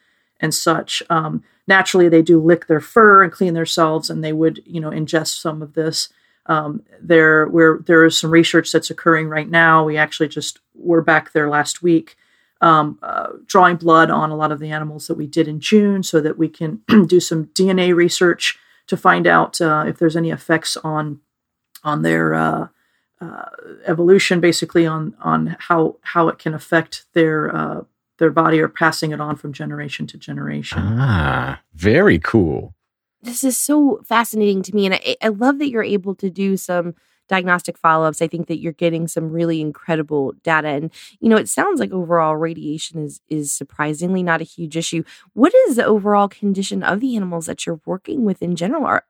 and 0.40 0.54
such. 0.54 1.02
Um, 1.10 1.42
naturally, 1.66 2.08
they 2.08 2.22
do 2.22 2.40
lick 2.40 2.66
their 2.66 2.80
fur 2.80 3.22
and 3.22 3.32
clean 3.32 3.54
themselves, 3.54 4.10
and 4.10 4.24
they 4.24 4.32
would, 4.32 4.62
you 4.66 4.80
know, 4.80 4.90
ingest 4.90 5.40
some 5.40 5.62
of 5.62 5.74
this. 5.74 6.08
Um, 6.46 6.82
there, 7.00 7.46
where 7.46 7.78
there 7.86 8.04
is 8.04 8.18
some 8.18 8.30
research 8.30 8.72
that's 8.72 8.90
occurring 8.90 9.28
right 9.28 9.48
now. 9.48 9.84
We 9.84 9.96
actually 9.96 10.28
just 10.28 10.58
were 10.74 11.02
back 11.02 11.32
there 11.32 11.48
last 11.48 11.82
week, 11.82 12.16
um, 12.60 12.98
uh, 13.02 13.28
drawing 13.46 13.76
blood 13.76 14.10
on 14.10 14.30
a 14.30 14.36
lot 14.36 14.50
of 14.50 14.58
the 14.58 14.70
animals 14.70 15.06
that 15.06 15.16
we 15.16 15.26
did 15.26 15.46
in 15.46 15.60
June, 15.60 16.02
so 16.02 16.20
that 16.20 16.38
we 16.38 16.48
can 16.48 16.80
do 17.06 17.20
some 17.20 17.46
DNA 17.46 17.94
research 17.94 18.58
to 18.88 18.96
find 18.96 19.26
out 19.26 19.60
uh, 19.60 19.84
if 19.86 19.98
there's 19.98 20.16
any 20.16 20.30
effects 20.30 20.76
on 20.78 21.20
on 21.84 22.02
their 22.02 22.34
uh, 22.34 22.68
uh, 23.20 23.44
evolution, 23.86 24.40
basically 24.40 24.86
on 24.86 25.14
on 25.20 25.56
how 25.60 25.96
how 26.00 26.28
it 26.28 26.38
can 26.38 26.54
affect 26.54 27.04
their 27.12 27.54
uh, 27.54 27.82
their 28.20 28.30
body 28.30 28.60
or 28.60 28.68
passing 28.68 29.10
it 29.10 29.20
on 29.20 29.34
from 29.34 29.52
generation 29.52 30.06
to 30.06 30.16
generation. 30.16 30.78
Ah, 30.80 31.60
very 31.74 32.20
cool. 32.20 32.74
This 33.22 33.42
is 33.42 33.58
so 33.58 34.00
fascinating 34.06 34.62
to 34.62 34.74
me. 34.74 34.86
And 34.86 34.94
I, 34.94 35.16
I 35.20 35.28
love 35.28 35.58
that 35.58 35.70
you're 35.70 35.82
able 35.82 36.14
to 36.14 36.30
do 36.30 36.56
some 36.56 36.94
diagnostic 37.28 37.78
follow 37.78 38.06
ups. 38.06 38.22
I 38.22 38.28
think 38.28 38.48
that 38.48 38.58
you're 38.58 38.72
getting 38.72 39.06
some 39.06 39.30
really 39.30 39.60
incredible 39.60 40.32
data. 40.42 40.68
And, 40.68 40.92
you 41.20 41.28
know, 41.28 41.36
it 41.36 41.48
sounds 41.48 41.80
like 41.80 41.92
overall 41.92 42.36
radiation 42.36 43.04
is, 43.04 43.20
is 43.28 43.52
surprisingly 43.52 44.22
not 44.22 44.40
a 44.40 44.44
huge 44.44 44.76
issue. 44.76 45.04
What 45.34 45.54
is 45.66 45.76
the 45.76 45.84
overall 45.84 46.28
condition 46.28 46.82
of 46.82 47.00
the 47.00 47.16
animals 47.16 47.46
that 47.46 47.66
you're 47.66 47.80
working 47.86 48.24
with 48.24 48.42
in 48.42 48.56
general? 48.56 48.84
Are, 48.84 49.04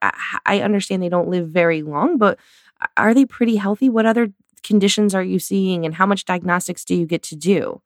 I 0.44 0.60
understand 0.60 1.02
they 1.02 1.08
don't 1.08 1.28
live 1.28 1.48
very 1.48 1.82
long, 1.82 2.18
but 2.18 2.38
are 2.96 3.14
they 3.14 3.24
pretty 3.24 3.56
healthy? 3.56 3.88
What 3.88 4.06
other 4.06 4.32
conditions 4.62 5.14
are 5.14 5.24
you 5.24 5.38
seeing, 5.38 5.86
and 5.86 5.94
how 5.94 6.04
much 6.04 6.26
diagnostics 6.26 6.84
do 6.84 6.94
you 6.94 7.06
get 7.06 7.22
to 7.22 7.36
do? 7.36 7.80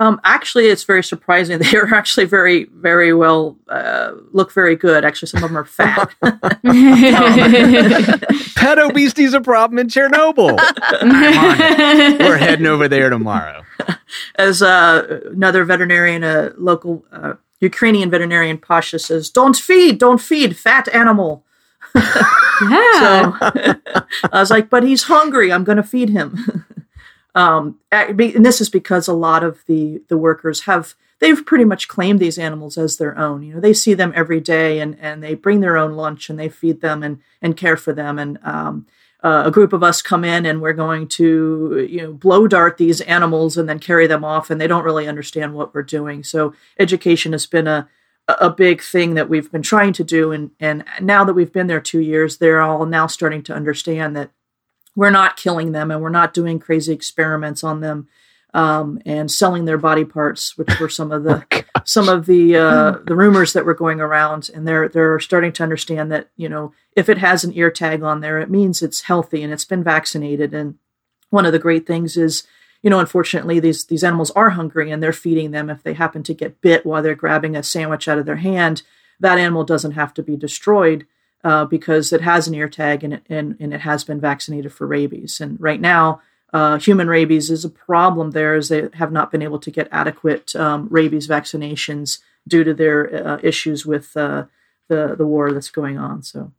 Um, 0.00 0.20
actually, 0.24 0.66
it's 0.66 0.84
very 0.84 1.04
surprising. 1.04 1.58
They 1.62 1.76
are 1.76 1.94
actually 1.94 2.26
very, 2.26 2.64
very 2.64 3.14
well, 3.14 3.56
uh, 3.68 4.12
look 4.32 4.52
very 4.52 4.74
good. 4.76 5.04
Actually, 5.04 5.28
some 5.28 5.44
of 5.44 5.50
them 5.50 5.58
are 5.58 5.64
fat. 5.64 6.14
Pet 8.56 8.78
obesity 8.78 9.24
is 9.24 9.34
a 9.34 9.40
problem 9.40 9.78
in 9.78 9.88
Chernobyl. 9.88 10.56
We're 12.18 12.36
heading 12.36 12.66
over 12.66 12.88
there 12.88 13.10
tomorrow. 13.10 13.62
As 14.36 14.62
uh, 14.62 15.20
another 15.32 15.64
veterinarian, 15.64 16.24
a 16.24 16.52
local 16.56 17.04
uh, 17.12 17.34
Ukrainian 17.60 18.10
veterinarian, 18.10 18.58
Pasha 18.58 18.98
says, 18.98 19.30
"Don't 19.30 19.56
feed, 19.56 19.98
don't 19.98 20.20
feed, 20.20 20.56
fat 20.56 20.88
animal." 20.92 21.44
yeah. 21.94 22.24
So 22.98 23.36
I 24.32 24.40
was 24.40 24.50
like, 24.50 24.68
"But 24.68 24.82
he's 24.82 25.04
hungry. 25.04 25.52
I'm 25.52 25.64
going 25.64 25.76
to 25.76 25.82
feed 25.82 26.10
him." 26.10 26.64
Um, 27.34 27.78
and 27.90 28.44
this 28.44 28.60
is 28.60 28.68
because 28.68 29.08
a 29.08 29.14
lot 29.14 29.42
of 29.42 29.64
the 29.66 30.02
the 30.08 30.18
workers 30.18 30.62
have 30.62 30.94
they've 31.18 31.46
pretty 31.46 31.64
much 31.64 31.88
claimed 31.88 32.20
these 32.20 32.38
animals 32.38 32.76
as 32.76 32.96
their 32.96 33.16
own. 33.16 33.42
You 33.42 33.54
know, 33.54 33.60
they 33.60 33.72
see 33.72 33.94
them 33.94 34.12
every 34.14 34.40
day, 34.40 34.80
and 34.80 34.98
and 35.00 35.22
they 35.22 35.34
bring 35.34 35.60
their 35.60 35.78
own 35.78 35.92
lunch 35.92 36.28
and 36.28 36.38
they 36.38 36.48
feed 36.48 36.80
them 36.80 37.02
and 37.02 37.20
and 37.40 37.56
care 37.56 37.76
for 37.76 37.92
them. 37.92 38.18
And 38.18 38.38
um, 38.42 38.86
uh, 39.22 39.44
a 39.46 39.50
group 39.50 39.72
of 39.72 39.82
us 39.82 40.02
come 40.02 40.24
in 40.24 40.44
and 40.44 40.60
we're 40.60 40.72
going 40.72 41.06
to 41.06 41.86
you 41.88 42.02
know 42.02 42.12
blow 42.12 42.46
dart 42.46 42.76
these 42.76 43.00
animals 43.02 43.56
and 43.56 43.68
then 43.68 43.78
carry 43.78 44.06
them 44.06 44.24
off, 44.24 44.50
and 44.50 44.60
they 44.60 44.66
don't 44.66 44.84
really 44.84 45.08
understand 45.08 45.54
what 45.54 45.72
we're 45.72 45.82
doing. 45.82 46.22
So 46.24 46.52
education 46.78 47.32
has 47.32 47.46
been 47.46 47.66
a 47.66 47.88
a 48.28 48.50
big 48.50 48.82
thing 48.82 49.14
that 49.14 49.28
we've 49.28 49.50
been 49.50 49.62
trying 49.62 49.92
to 49.92 50.04
do 50.04 50.30
and 50.30 50.52
and 50.60 50.84
now 51.00 51.24
that 51.24 51.34
we've 51.34 51.52
been 51.52 51.66
there 51.66 51.80
2 51.80 51.98
years 51.98 52.38
they're 52.38 52.62
all 52.62 52.86
now 52.86 53.04
starting 53.08 53.42
to 53.42 53.52
understand 53.52 54.14
that 54.14 54.30
we're 54.94 55.10
not 55.10 55.36
killing 55.36 55.72
them 55.72 55.90
and 55.90 56.02
we're 56.02 56.10
not 56.10 56.34
doing 56.34 56.58
crazy 56.58 56.92
experiments 56.92 57.64
on 57.64 57.80
them 57.80 58.08
um, 58.54 59.00
and 59.06 59.30
selling 59.30 59.64
their 59.64 59.78
body 59.78 60.04
parts, 60.04 60.58
which 60.58 60.78
were 60.78 60.88
some 60.88 61.10
of 61.10 61.24
the 61.24 61.44
oh, 61.74 61.80
some 61.84 62.08
of 62.08 62.26
the 62.26 62.56
uh, 62.56 62.98
the 63.06 63.16
rumors 63.16 63.52
that 63.54 63.64
were 63.64 63.74
going 63.74 64.00
around. 64.00 64.50
And 64.54 64.66
they're 64.68 64.88
they're 64.88 65.18
starting 65.20 65.52
to 65.52 65.62
understand 65.62 66.12
that 66.12 66.28
you 66.36 66.48
know 66.48 66.72
if 66.94 67.08
it 67.08 67.18
has 67.18 67.44
an 67.44 67.52
ear 67.54 67.70
tag 67.70 68.02
on 68.02 68.20
there, 68.20 68.38
it 68.38 68.50
means 68.50 68.82
it's 68.82 69.02
healthy 69.02 69.42
and 69.42 69.52
it's 69.52 69.64
been 69.64 69.82
vaccinated. 69.82 70.52
And 70.52 70.76
one 71.30 71.46
of 71.46 71.52
the 71.52 71.58
great 71.58 71.86
things 71.86 72.16
is 72.16 72.46
you 72.82 72.90
know 72.90 72.98
unfortunately 72.98 73.58
these 73.58 73.86
these 73.86 74.04
animals 74.04 74.30
are 74.32 74.50
hungry 74.50 74.90
and 74.90 75.02
they're 75.02 75.12
feeding 75.12 75.52
them. 75.52 75.70
If 75.70 75.82
they 75.82 75.94
happen 75.94 76.22
to 76.24 76.34
get 76.34 76.60
bit 76.60 76.84
while 76.84 77.02
they're 77.02 77.14
grabbing 77.14 77.56
a 77.56 77.62
sandwich 77.62 78.06
out 78.06 78.18
of 78.18 78.26
their 78.26 78.36
hand, 78.36 78.82
that 79.18 79.38
animal 79.38 79.64
doesn't 79.64 79.92
have 79.92 80.12
to 80.14 80.22
be 80.22 80.36
destroyed 80.36 81.06
uh, 81.44 81.64
because 81.64 82.12
it 82.12 82.20
has 82.20 82.46
an 82.46 82.54
ear 82.54 82.68
tag 82.68 83.02
and 83.02 83.14
it, 83.14 83.22
and, 83.28 83.56
and 83.58 83.74
it 83.74 83.80
has 83.80 84.04
been 84.04 84.20
vaccinated 84.20 84.72
for 84.72 84.86
rabies. 84.86 85.40
And 85.40 85.60
right 85.60 85.80
now, 85.80 86.20
uh, 86.52 86.78
human 86.78 87.08
rabies 87.08 87.50
is 87.50 87.64
a 87.64 87.70
problem 87.70 88.32
there 88.32 88.54
as 88.54 88.68
they 88.68 88.88
have 88.94 89.12
not 89.12 89.30
been 89.30 89.42
able 89.42 89.58
to 89.58 89.70
get 89.70 89.88
adequate 89.90 90.54
um, 90.54 90.86
rabies 90.90 91.26
vaccinations 91.26 92.18
due 92.46 92.64
to 92.64 92.74
their 92.74 93.26
uh, 93.26 93.38
issues 93.42 93.86
with 93.86 94.16
uh, 94.16 94.44
the, 94.88 95.14
the 95.16 95.26
war 95.26 95.52
that's 95.52 95.70
going 95.70 95.98
on. 95.98 96.22
So. 96.22 96.52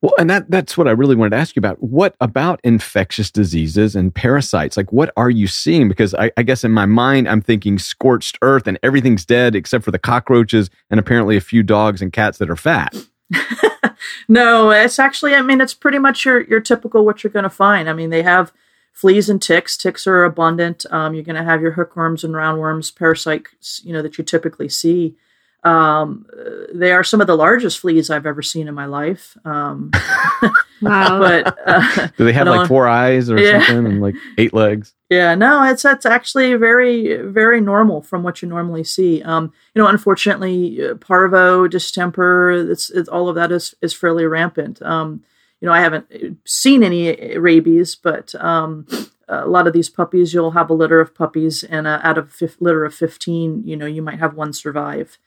Well, 0.00 0.14
and 0.18 0.28
that 0.30 0.50
that's 0.50 0.76
what 0.76 0.88
I 0.88 0.90
really 0.90 1.14
wanted 1.14 1.30
to 1.30 1.36
ask 1.36 1.54
you 1.54 1.60
about. 1.60 1.80
What 1.80 2.16
about 2.20 2.60
infectious 2.64 3.30
diseases 3.30 3.94
and 3.94 4.12
parasites? 4.12 4.76
Like, 4.76 4.92
what 4.92 5.12
are 5.16 5.30
you 5.30 5.46
seeing? 5.46 5.88
Because 5.88 6.12
I, 6.12 6.32
I, 6.36 6.42
guess 6.42 6.64
in 6.64 6.72
my 6.72 6.86
mind, 6.86 7.28
I'm 7.28 7.40
thinking 7.40 7.78
scorched 7.78 8.36
earth 8.42 8.66
and 8.66 8.80
everything's 8.82 9.24
dead 9.24 9.54
except 9.54 9.84
for 9.84 9.92
the 9.92 10.00
cockroaches 10.00 10.70
and 10.90 10.98
apparently 10.98 11.36
a 11.36 11.40
few 11.40 11.62
dogs 11.62 12.02
and 12.02 12.12
cats 12.12 12.38
that 12.38 12.50
are 12.50 12.56
fat. 12.56 12.96
no, 14.28 14.70
it's 14.70 14.98
actually, 14.98 15.34
I 15.34 15.42
mean, 15.42 15.60
it's 15.60 15.74
pretty 15.74 15.98
much 15.98 16.24
your, 16.24 16.42
your 16.42 16.60
typical 16.60 17.04
what 17.04 17.22
you're 17.22 17.32
going 17.32 17.44
to 17.44 17.50
find. 17.50 17.88
I 17.88 17.92
mean, 17.92 18.10
they 18.10 18.22
have 18.22 18.52
fleas 18.92 19.28
and 19.28 19.40
ticks. 19.40 19.76
Ticks 19.76 20.06
are 20.06 20.24
abundant. 20.24 20.86
Um, 20.90 21.14
you're 21.14 21.24
going 21.24 21.36
to 21.36 21.44
have 21.44 21.62
your 21.62 21.72
hookworms 21.72 22.24
and 22.24 22.34
roundworms, 22.34 22.94
parasites, 22.94 23.80
you 23.84 23.92
know, 23.92 24.02
that 24.02 24.18
you 24.18 24.24
typically 24.24 24.68
see. 24.68 25.16
Um, 25.64 26.26
they 26.74 26.90
are 26.92 27.04
some 27.04 27.20
of 27.20 27.26
the 27.28 27.36
largest 27.36 27.78
fleas 27.78 28.10
I've 28.10 28.26
ever 28.26 28.42
seen 28.42 28.66
in 28.66 28.74
my 28.74 28.86
life. 28.86 29.36
Um, 29.44 29.90
wow! 30.82 31.20
But 31.20 31.56
uh, 31.64 32.08
do 32.16 32.24
they 32.24 32.32
have 32.32 32.48
like 32.48 32.66
four 32.66 32.88
eyes 32.88 33.30
or 33.30 33.38
yeah. 33.38 33.64
something 33.64 33.86
and 33.86 34.02
like 34.02 34.16
eight 34.38 34.52
legs? 34.52 34.92
Yeah, 35.12 35.34
no, 35.34 35.62
it's 35.64 35.84
it's 35.84 36.06
actually 36.06 36.54
very 36.54 37.16
very 37.16 37.60
normal 37.60 38.00
from 38.00 38.22
what 38.22 38.40
you 38.40 38.48
normally 38.48 38.84
see. 38.84 39.22
Um, 39.22 39.52
you 39.74 39.82
know, 39.82 39.88
unfortunately, 39.88 40.82
uh, 40.82 40.94
parvo, 40.94 41.68
distemper, 41.68 42.70
it's, 42.70 42.88
it's 42.90 43.10
all 43.10 43.28
of 43.28 43.34
that 43.34 43.52
is 43.52 43.74
is 43.82 43.92
fairly 43.92 44.24
rampant. 44.24 44.80
Um, 44.80 45.22
you 45.60 45.66
know, 45.66 45.74
I 45.74 45.80
haven't 45.80 46.06
seen 46.46 46.82
any 46.82 47.36
rabies, 47.38 47.94
but 47.94 48.34
um, 48.36 48.86
a 49.28 49.46
lot 49.46 49.66
of 49.66 49.74
these 49.74 49.90
puppies, 49.90 50.32
you'll 50.32 50.52
have 50.52 50.70
a 50.70 50.74
litter 50.74 51.00
of 51.00 51.14
puppies, 51.14 51.62
and 51.62 51.86
uh, 51.86 52.00
out 52.02 52.16
of 52.16 52.34
a 52.40 52.48
litter 52.60 52.84
of 52.86 52.94
fifteen, 52.94 53.62
you 53.66 53.76
know, 53.76 53.86
you 53.86 54.02
might 54.02 54.18
have 54.18 54.34
one 54.34 54.52
survive. 54.54 55.18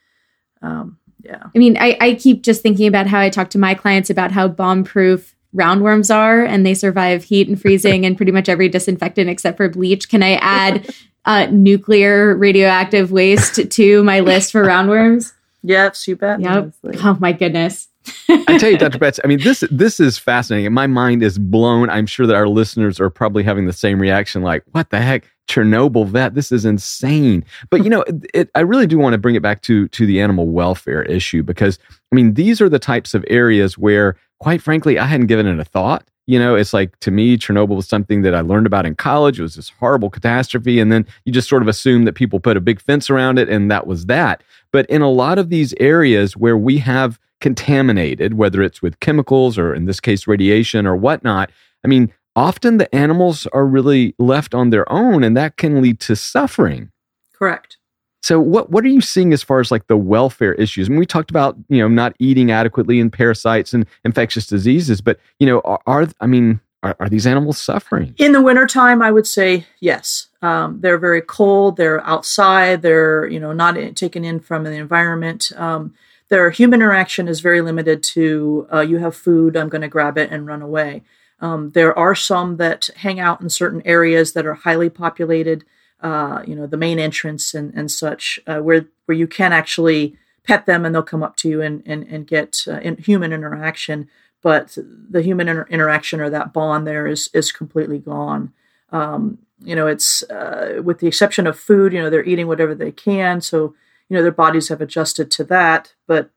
Um, 0.62 0.98
yeah. 1.24 1.44
I 1.56 1.58
mean, 1.58 1.78
I, 1.78 1.98
I 2.02 2.14
keep 2.16 2.42
just 2.42 2.62
thinking 2.62 2.88
about 2.88 3.08
how 3.08 3.20
I 3.20 3.30
talk 3.30 3.50
to 3.52 3.60
my 3.60 3.76
clients 3.76 4.10
about 4.10 4.32
how 4.32 4.48
bomb 4.48 4.84
proof 4.84 5.35
roundworms 5.56 6.14
are 6.14 6.44
and 6.44 6.66
they 6.66 6.74
survive 6.74 7.24
heat 7.24 7.48
and 7.48 7.60
freezing 7.60 8.06
and 8.06 8.18
pretty 8.18 8.32
much 8.32 8.50
every 8.50 8.70
disinfectant 8.70 9.30
except 9.30 9.58
for 9.58 9.70
bleach. 9.70 10.10
Can 10.10 10.22
I 10.22 10.34
add 10.36 10.94
uh, 11.26 11.48
nuclear 11.52 12.36
radioactive 12.36 13.12
waste 13.12 13.72
to 13.72 14.04
my 14.04 14.20
list 14.20 14.52
for 14.52 14.64
roundworms? 14.64 15.34
Yes, 15.64 16.08
you 16.08 16.16
bet. 16.16 16.40
Yep. 16.42 16.74
Oh 17.04 17.18
my 17.20 17.32
goodness. 17.32 17.88
I 18.30 18.58
tell 18.60 18.70
you, 18.70 18.78
Dr. 18.78 19.00
Betts, 19.00 19.20
I 19.24 19.28
mean, 19.28 19.42
this 19.42 19.64
this 19.72 20.00
is 20.00 20.18
fascinating. 20.18 20.72
My 20.74 20.86
mind 20.86 21.24
is 21.24 21.40
blown. 21.40 21.90
I'm 21.90 22.06
sure 22.06 22.28
that 22.28 22.36
our 22.36 22.48
listeners 22.48 23.00
are 23.00 23.10
probably 23.10 23.44
having 23.44 23.66
the 23.66 23.74
same 23.74 24.00
reaction 24.00 24.44
like, 24.44 24.64
what 24.72 24.92
the 24.92 25.02
heck? 25.02 25.26
Chernobyl 25.48 26.08
vet. 26.08 26.34
This 26.34 26.52
is 26.52 26.66
insane. 26.66 27.46
But 27.70 27.84
you 27.84 27.90
know, 27.90 28.02
it, 28.02 28.16
it, 28.34 28.50
I 28.56 28.62
really 28.62 28.88
do 28.88 28.98
want 28.98 29.14
to 29.14 29.18
bring 29.18 29.36
it 29.36 29.42
back 29.42 29.62
to 29.64 29.88
to 29.88 30.06
the 30.06 30.22
animal 30.22 30.50
welfare 30.50 31.04
issue 31.04 31.44
because 31.44 31.80
I 32.12 32.16
mean, 32.16 32.36
these 32.36 32.62
are 32.62 32.70
the 32.70 32.80
types 32.80 33.14
of 33.14 33.26
areas 33.28 33.78
where, 33.78 34.16
quite 34.40 34.62
frankly, 34.62 35.00
I 35.00 35.06
hadn't 35.06 35.28
given 35.28 35.46
it 35.46 35.60
a 35.60 35.66
thought. 35.66 36.08
You 36.28 36.40
know, 36.40 36.56
it's 36.56 36.74
like 36.74 37.00
to 37.02 37.12
me, 37.12 37.38
Chernobyl 37.38 37.76
was 37.76 37.88
something 37.88 38.24
that 38.24 38.34
I 38.34 38.42
learned 38.42 38.66
about 38.66 38.86
in 38.86 38.96
college. 38.96 39.40
It 39.40 39.44
was 39.44 39.56
this 39.56 39.70
horrible 39.70 40.10
catastrophe. 40.10 40.80
And 40.80 40.92
then 40.92 41.06
you 41.24 41.32
just 41.32 41.48
sort 41.48 41.62
of 41.62 41.68
assume 41.68 42.06
that 42.06 42.14
people 42.14 42.40
put 42.40 42.58
a 42.58 42.62
big 42.62 42.82
fence 42.82 43.10
around 43.10 43.38
it 43.38 43.48
and 43.48 43.70
that 43.70 43.86
was 43.86 44.08
that. 44.08 44.42
But 44.72 44.88
in 44.88 45.02
a 45.02 45.10
lot 45.10 45.38
of 45.38 45.50
these 45.50 45.74
areas 45.80 46.36
where 46.36 46.58
we 46.58 46.80
have 46.80 47.20
contaminated, 47.42 48.34
whether 48.34 48.64
it's 48.64 48.82
with 48.82 49.00
chemicals 49.00 49.58
or 49.58 49.74
in 49.74 49.86
this 49.86 50.00
case, 50.00 50.26
radiation 50.26 50.88
or 50.88 50.96
whatnot, 50.96 51.52
I 51.84 51.88
mean, 51.88 52.12
often 52.36 52.78
the 52.78 52.94
animals 52.94 53.46
are 53.54 53.66
really 53.66 54.16
left 54.18 54.56
on 54.56 54.72
their 54.72 54.92
own 54.92 55.24
and 55.24 55.38
that 55.38 55.58
can 55.58 55.82
lead 55.82 56.00
to 56.02 56.16
suffering. 56.16 56.92
Correct. 57.34 57.78
So 58.26 58.40
what 58.40 58.72
what 58.72 58.84
are 58.84 58.88
you 58.88 59.02
seeing 59.02 59.34
as 59.34 59.44
far 59.44 59.60
as 59.60 59.70
like 59.70 59.86
the 59.86 59.96
welfare 59.96 60.54
issues? 60.54 60.88
I 60.88 60.90
mean, 60.90 60.98
we 60.98 61.06
talked 61.06 61.30
about 61.30 61.56
you 61.70 61.78
know 61.78 61.88
not 61.88 62.16
eating 62.18 62.50
adequately 62.50 63.00
and 63.00 63.14
parasites 63.14 63.72
and 63.72 63.86
infectious 64.04 64.48
diseases, 64.48 65.00
but 65.00 65.20
you 65.38 65.46
know 65.46 65.60
are, 65.60 65.80
are 65.86 66.08
I 66.20 66.26
mean 66.26 66.60
are, 66.82 66.96
are, 67.00 67.08
these 67.08 67.28
animals 67.28 67.60
suffering 67.60 68.16
in 68.18 68.32
the 68.32 68.42
wintertime? 68.42 69.04
I 69.04 69.12
would 69.12 69.28
say 69.28 69.68
yes. 69.80 70.30
Um, 70.42 70.82
they're 70.82 70.98
very 70.98 71.22
cold. 71.22 71.78
They're 71.78 72.04
outside. 72.04 72.82
They're 72.82 73.28
you 73.28 73.40
know 73.40 73.54
not 73.54 73.76
taken 73.96 74.26
in 74.26 74.40
from 74.40 74.64
the 74.64 74.72
environment. 74.72 75.52
Um, 75.56 75.94
their 76.30 76.50
human 76.50 76.82
interaction 76.82 77.28
is 77.28 77.42
very 77.42 77.62
limited 77.62 78.02
to 78.16 78.68
uh, 78.74 78.80
you 78.80 78.98
have 78.98 79.16
food. 79.16 79.56
I'm 79.56 79.70
going 79.70 79.84
to 79.84 79.88
grab 79.88 80.18
it 80.18 80.32
and 80.32 80.48
run 80.48 80.64
away. 80.64 81.04
Um, 81.42 81.70
there 81.76 81.96
are 81.96 82.16
some 82.16 82.58
that 82.58 82.90
hang 82.96 83.20
out 83.20 83.42
in 83.42 83.50
certain 83.50 83.84
areas 83.86 84.34
that 84.34 84.48
are 84.48 84.56
highly 84.56 84.90
populated, 84.90 85.64
uh, 86.02 86.44
you 86.46 86.56
know, 86.56 86.68
the 86.68 86.78
main 86.78 87.00
entrance 87.00 87.54
and, 87.54 87.74
and 87.74 87.90
such, 87.90 88.40
uh, 88.48 88.60
where 88.60 88.86
where 89.06 89.18
you 89.18 89.28
can 89.28 89.54
actually 89.54 90.16
pet 90.44 90.66
them 90.66 90.86
and 90.86 90.94
they'll 90.94 91.04
come 91.04 91.24
up 91.24 91.36
to 91.38 91.50
you 91.50 91.62
and 91.62 91.84
and, 91.86 92.04
and 92.04 92.28
get 92.28 92.64
uh, 92.68 92.80
in 92.80 92.98
human 92.98 93.34
interaction. 93.34 94.10
But 94.42 94.78
the 95.10 95.24
human 95.24 95.48
inter- 95.48 95.68
interaction 95.70 96.22
or 96.22 96.30
that 96.30 96.54
bond 96.54 96.86
there 96.86 97.08
is 97.08 97.30
is 97.34 97.52
completely 97.52 98.00
gone. 98.00 98.54
Um, 98.92 99.40
you 99.64 99.76
know, 99.76 99.88
it's 99.88 100.24
uh, 100.24 100.82
with 100.84 101.00
the 101.00 101.08
exception 101.08 101.48
of 101.48 101.60
food. 101.60 101.94
You 101.94 102.02
know, 102.02 102.10
they're 102.10 102.24
eating 102.24 102.48
whatever 102.48 102.76
they 102.76 102.92
can, 102.92 103.42
so 103.42 103.74
you 104.10 104.16
know 104.16 104.22
their 104.22 104.32
bodies 104.32 104.70
have 104.70 104.82
adjusted 104.82 105.32
to 105.32 105.44
that. 105.46 105.94
But 106.08 106.30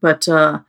but 0.00 0.26
uh, 0.26 0.60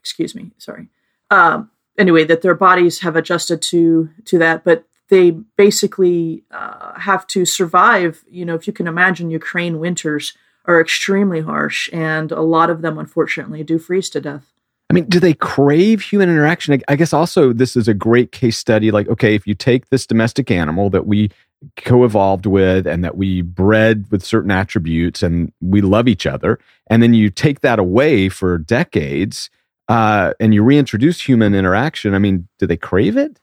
excuse 0.00 0.34
me, 0.34 0.50
sorry 0.58 0.88
um, 1.30 1.70
anyway 1.98 2.24
that 2.24 2.42
their 2.42 2.54
bodies 2.54 3.00
have 3.00 3.16
adjusted 3.16 3.62
to 3.62 4.10
to 4.24 4.38
that 4.38 4.64
but 4.64 4.84
they 5.10 5.32
basically 5.56 6.44
uh, 6.50 6.98
have 6.98 7.26
to 7.28 7.44
survive 7.44 8.24
you 8.30 8.44
know 8.44 8.54
if 8.54 8.66
you 8.66 8.72
can 8.72 8.86
imagine 8.86 9.30
ukraine 9.30 9.78
winters 9.78 10.34
are 10.66 10.80
extremely 10.80 11.40
harsh 11.40 11.90
and 11.92 12.32
a 12.32 12.40
lot 12.40 12.70
of 12.70 12.82
them 12.82 12.98
unfortunately 12.98 13.62
do 13.62 13.78
freeze 13.78 14.10
to 14.10 14.20
death 14.20 14.54
I 14.90 14.94
mean, 14.94 15.08
do 15.08 15.18
they 15.18 15.34
crave 15.34 16.02
human 16.02 16.28
interaction? 16.28 16.80
I 16.88 16.96
guess 16.96 17.12
also 17.12 17.52
this 17.52 17.74
is 17.74 17.88
a 17.88 17.94
great 17.94 18.32
case 18.32 18.56
study. 18.56 18.90
Like, 18.90 19.08
okay, 19.08 19.34
if 19.34 19.46
you 19.46 19.54
take 19.54 19.88
this 19.88 20.06
domestic 20.06 20.50
animal 20.50 20.90
that 20.90 21.06
we 21.06 21.30
co 21.76 22.04
evolved 22.04 22.46
with 22.46 22.86
and 22.86 23.02
that 23.02 23.16
we 23.16 23.42
bred 23.42 24.06
with 24.10 24.22
certain 24.22 24.50
attributes 24.50 25.22
and 25.22 25.52
we 25.60 25.80
love 25.80 26.06
each 26.06 26.26
other, 26.26 26.58
and 26.88 27.02
then 27.02 27.14
you 27.14 27.30
take 27.30 27.60
that 27.60 27.78
away 27.78 28.28
for 28.28 28.58
decades, 28.58 29.48
uh, 29.88 30.32
and 30.38 30.54
you 30.54 30.62
reintroduce 30.62 31.20
human 31.20 31.54
interaction, 31.54 32.14
I 32.14 32.18
mean, 32.18 32.46
do 32.58 32.66
they 32.66 32.76
crave 32.76 33.16
it? 33.16 33.40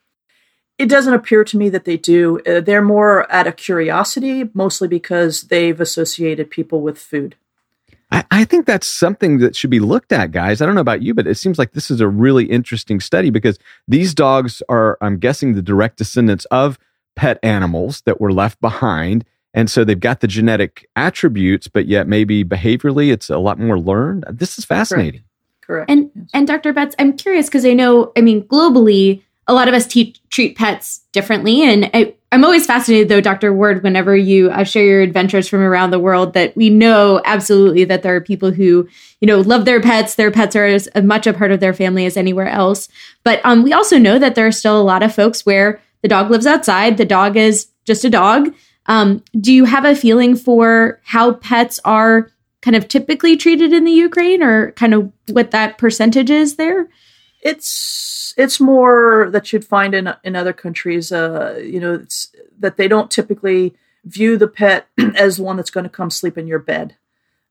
It 0.82 0.90
doesn't 0.90 1.14
appear 1.14 1.44
to 1.44 1.58
me 1.58 1.70
that 1.70 1.86
they 1.86 1.96
do. 1.96 2.40
Uh, 2.40 2.60
they're 2.60 2.82
more 2.82 3.32
out 3.32 3.46
of 3.46 3.56
curiosity, 3.56 4.50
mostly 4.56 4.88
because 4.88 5.44
they've 5.44 5.80
associated 5.80 6.50
people 6.50 6.82
with 6.82 6.98
food. 6.98 7.36
I, 8.12 8.26
I 8.32 8.46
think 8.46 8.66
that's 8.66 8.88
something 8.88 9.38
that 9.38 9.56
should 9.56 9.70
be 9.70 9.80
looked 9.80 10.12
at, 10.12 10.32
guys. 10.32 10.60
I 10.60 10.66
don't 10.66 10.74
know 10.74 10.82
about 10.82 11.04
you, 11.04 11.14
but 11.14 11.28
it 11.28 11.36
seems 11.36 11.60
like 11.60 11.74
this 11.74 11.92
is 11.92 12.02
a 12.02 12.08
really 12.08 12.46
interesting 12.46 13.00
study 13.00 13.30
because 13.30 13.60
these 13.88 14.16
dogs 14.16 14.64
are, 14.70 14.98
I'm 15.02 15.20
guessing, 15.20 15.54
the 15.54 15.62
direct 15.62 15.98
descendants 15.98 16.46
of 16.46 16.80
pet 17.16 17.38
animals 17.44 18.02
that 18.08 18.20
were 18.20 18.34
left 18.34 18.60
behind. 18.60 19.24
And 19.54 19.70
so 19.70 19.84
they've 19.84 20.00
got 20.00 20.22
the 20.22 20.28
genetic 20.28 20.90
attributes, 20.96 21.68
but 21.68 21.86
yet 21.86 22.08
maybe 22.08 22.44
behaviorally 22.44 23.12
it's 23.14 23.30
a 23.30 23.38
lot 23.38 23.60
more 23.60 23.80
learned. 23.80 24.26
This 24.30 24.58
is 24.58 24.66
fascinating. 24.66 25.22
Correct. 25.62 25.92
And 25.92 26.10
Yes. 26.16 26.30
and 26.34 26.48
Dr. 26.48 26.74
Betts, 26.74 26.96
I'm 26.98 27.14
curious 27.14 27.46
because 27.46 27.66
I 27.66 27.74
know, 27.74 28.12
I 28.18 28.22
mean, 28.22 28.44
globally, 28.46 29.22
a 29.52 29.54
lot 29.54 29.68
of 29.68 29.74
us 29.74 29.86
treat 29.86 30.56
pets 30.56 31.02
differently, 31.12 31.62
and 31.62 31.92
I, 31.94 32.16
I'm 32.32 32.46
always 32.46 32.66
fascinated, 32.66 33.10
though, 33.10 33.20
Dr. 33.20 33.54
Ward, 33.54 33.84
whenever 33.84 34.16
you 34.16 34.50
uh, 34.50 34.64
share 34.64 34.86
your 34.86 35.02
adventures 35.02 35.50
from 35.50 35.60
around 35.60 35.92
the 35.92 36.00
world, 36.00 36.34
that 36.36 36.56
we 36.56 36.70
know 36.70 37.22
absolutely 37.26 37.84
that 37.84 38.02
there 38.02 38.16
are 38.16 38.22
people 38.22 38.52
who, 38.52 38.88
you 39.20 39.28
know, 39.28 39.42
love 39.42 39.66
their 39.66 39.82
pets. 39.82 40.16
Their 40.16 40.32
pets 40.32 40.56
are 40.56 40.66
as 40.66 40.88
much 41.04 41.28
a 41.28 41.34
part 41.34 41.52
of 41.52 41.60
their 41.60 41.74
family 41.74 42.06
as 42.06 42.16
anywhere 42.16 42.48
else. 42.48 42.88
But 43.26 43.42
um, 43.44 43.64
we 43.64 43.74
also 43.74 43.98
know 43.98 44.18
that 44.18 44.36
there 44.36 44.48
are 44.48 44.54
still 44.54 44.80
a 44.80 44.84
lot 44.84 45.04
of 45.04 45.14
folks 45.14 45.46
where 45.46 45.82
the 46.02 46.08
dog 46.08 46.32
lives 46.32 46.48
outside. 46.48 46.96
The 46.96 47.04
dog 47.04 47.36
is 47.36 47.68
just 47.84 48.06
a 48.06 48.10
dog. 48.10 48.56
Um, 48.86 49.22
do 49.38 49.52
you 49.52 49.66
have 49.66 49.84
a 49.84 49.98
feeling 49.98 50.38
for 50.38 51.02
how 51.04 51.34
pets 51.34 51.78
are 51.84 52.32
kind 52.62 52.78
of 52.78 52.88
typically 52.88 53.36
treated 53.36 53.74
in 53.74 53.84
the 53.84 53.92
Ukraine, 53.92 54.42
or 54.42 54.72
kind 54.72 54.94
of 54.94 55.12
what 55.30 55.52
that 55.52 55.78
percentage 55.78 56.30
is 56.30 56.56
there? 56.56 56.88
It's 57.42 58.34
it's 58.38 58.60
more 58.60 59.30
that 59.32 59.52
you'd 59.52 59.66
find 59.66 59.94
in 59.94 60.14
in 60.24 60.36
other 60.36 60.54
countries. 60.54 61.12
Uh, 61.12 61.60
you 61.64 61.80
know, 61.80 62.06
that 62.60 62.78
they 62.78 62.88
don't 62.88 63.12
typically 63.12 63.76
view 64.06 64.38
the 64.38 64.48
pet 64.48 64.88
as 65.16 65.40
one 65.40 65.58
that's 65.58 65.72
going 65.72 65.84
to 65.84 65.90
come 65.90 66.10
sleep 66.10 66.38
in 66.38 66.48
your 66.48 66.60
bed, 66.60 66.96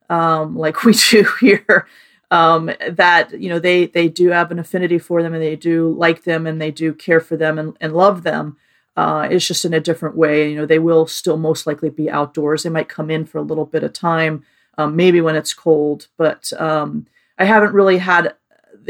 um, 0.08 0.56
like 0.56 0.84
we 0.84 0.94
do 1.10 1.26
here. 1.40 1.86
Um, 2.32 2.70
that 2.88 3.40
you 3.40 3.48
know 3.48 3.58
they 3.58 3.86
they 3.86 4.06
do 4.08 4.28
have 4.28 4.52
an 4.52 4.60
affinity 4.60 5.00
for 5.00 5.20
them 5.20 5.34
and 5.34 5.42
they 5.42 5.56
do 5.56 5.92
like 5.98 6.22
them 6.22 6.46
and 6.46 6.62
they 6.62 6.70
do 6.70 6.94
care 6.94 7.18
for 7.18 7.36
them 7.36 7.58
and, 7.58 7.76
and 7.80 7.92
love 7.92 8.22
them. 8.22 8.56
Uh, 8.96 9.26
it's 9.30 9.46
just 9.46 9.64
in 9.64 9.74
a 9.74 9.80
different 9.80 10.16
way. 10.16 10.50
You 10.50 10.56
know, 10.56 10.66
they 10.66 10.78
will 10.78 11.06
still 11.06 11.36
most 11.36 11.66
likely 11.66 11.90
be 11.90 12.08
outdoors. 12.08 12.62
They 12.62 12.70
might 12.70 12.88
come 12.88 13.10
in 13.10 13.24
for 13.24 13.38
a 13.38 13.42
little 13.42 13.64
bit 13.64 13.82
of 13.82 13.92
time, 13.92 14.44
um, 14.78 14.94
maybe 14.94 15.20
when 15.20 15.34
it's 15.34 15.54
cold. 15.54 16.06
But 16.16 16.52
um, 16.60 17.06
I 17.36 17.44
haven't 17.46 17.72
really 17.72 17.98
had 17.98 18.34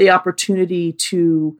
the 0.00 0.08
opportunity 0.08 0.92
to 0.94 1.58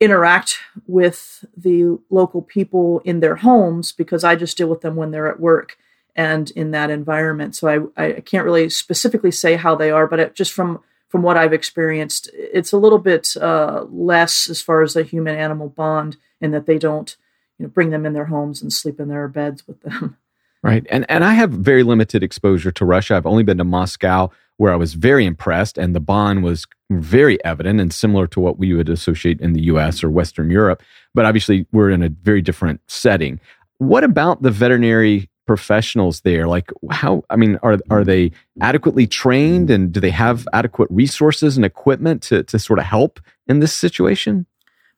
interact 0.00 0.58
with 0.88 1.44
the 1.56 1.96
local 2.10 2.42
people 2.42 3.00
in 3.04 3.20
their 3.20 3.36
homes 3.36 3.92
because 3.92 4.24
I 4.24 4.34
just 4.34 4.56
deal 4.58 4.66
with 4.66 4.80
them 4.80 4.96
when 4.96 5.12
they're 5.12 5.30
at 5.30 5.38
work 5.38 5.78
and 6.16 6.50
in 6.50 6.72
that 6.72 6.90
environment. 6.90 7.54
So 7.54 7.92
I, 7.96 8.04
I 8.04 8.20
can't 8.20 8.44
really 8.44 8.68
specifically 8.68 9.30
say 9.30 9.54
how 9.54 9.76
they 9.76 9.92
are, 9.92 10.08
but 10.08 10.18
it, 10.18 10.34
just 10.34 10.52
from 10.52 10.80
from 11.08 11.22
what 11.22 11.36
I've 11.38 11.52
experienced, 11.52 12.28
it's 12.34 12.72
a 12.72 12.76
little 12.76 12.98
bit 12.98 13.34
uh, 13.40 13.86
less 13.88 14.50
as 14.50 14.60
far 14.60 14.82
as 14.82 14.92
the 14.92 15.04
human 15.04 15.36
animal 15.36 15.68
bond 15.70 16.16
in 16.38 16.50
that 16.50 16.66
they 16.66 16.78
don't 16.78 17.16
you 17.58 17.64
know 17.64 17.70
bring 17.70 17.90
them 17.90 18.04
in 18.04 18.12
their 18.12 18.26
homes 18.26 18.60
and 18.60 18.72
sleep 18.72 18.98
in 18.98 19.06
their 19.08 19.28
beds 19.28 19.68
with 19.68 19.80
them. 19.82 20.16
Right. 20.64 20.84
And 20.90 21.06
and 21.08 21.24
I 21.24 21.34
have 21.34 21.52
very 21.52 21.84
limited 21.84 22.24
exposure 22.24 22.72
to 22.72 22.84
Russia. 22.84 23.14
I've 23.14 23.26
only 23.26 23.44
been 23.44 23.58
to 23.58 23.64
Moscow 23.64 24.32
where 24.58 24.72
I 24.72 24.76
was 24.76 24.94
very 24.94 25.24
impressed 25.24 25.78
and 25.78 25.94
the 25.94 26.00
bond 26.00 26.42
was 26.42 26.66
very 26.90 27.42
evident 27.44 27.80
and 27.80 27.92
similar 27.92 28.26
to 28.28 28.40
what 28.40 28.58
we 28.58 28.74
would 28.74 28.88
associate 28.88 29.40
in 29.40 29.54
the 29.54 29.62
US 29.62 30.04
or 30.04 30.10
Western 30.10 30.50
Europe. 30.50 30.82
But 31.14 31.24
obviously 31.24 31.66
we're 31.72 31.90
in 31.90 32.02
a 32.02 32.08
very 32.08 32.42
different 32.42 32.80
setting. 32.88 33.40
What 33.78 34.04
about 34.04 34.42
the 34.42 34.50
veterinary 34.50 35.30
professionals 35.46 36.20
there? 36.22 36.46
Like 36.46 36.70
how 36.90 37.24
I 37.30 37.36
mean, 37.36 37.58
are 37.62 37.78
are 37.88 38.04
they 38.04 38.32
adequately 38.60 39.06
trained 39.06 39.70
and 39.70 39.92
do 39.92 40.00
they 40.00 40.10
have 40.10 40.46
adequate 40.52 40.90
resources 40.90 41.56
and 41.56 41.64
equipment 41.64 42.22
to 42.24 42.42
to 42.44 42.58
sort 42.58 42.80
of 42.80 42.84
help 42.84 43.20
in 43.46 43.60
this 43.60 43.72
situation? 43.72 44.46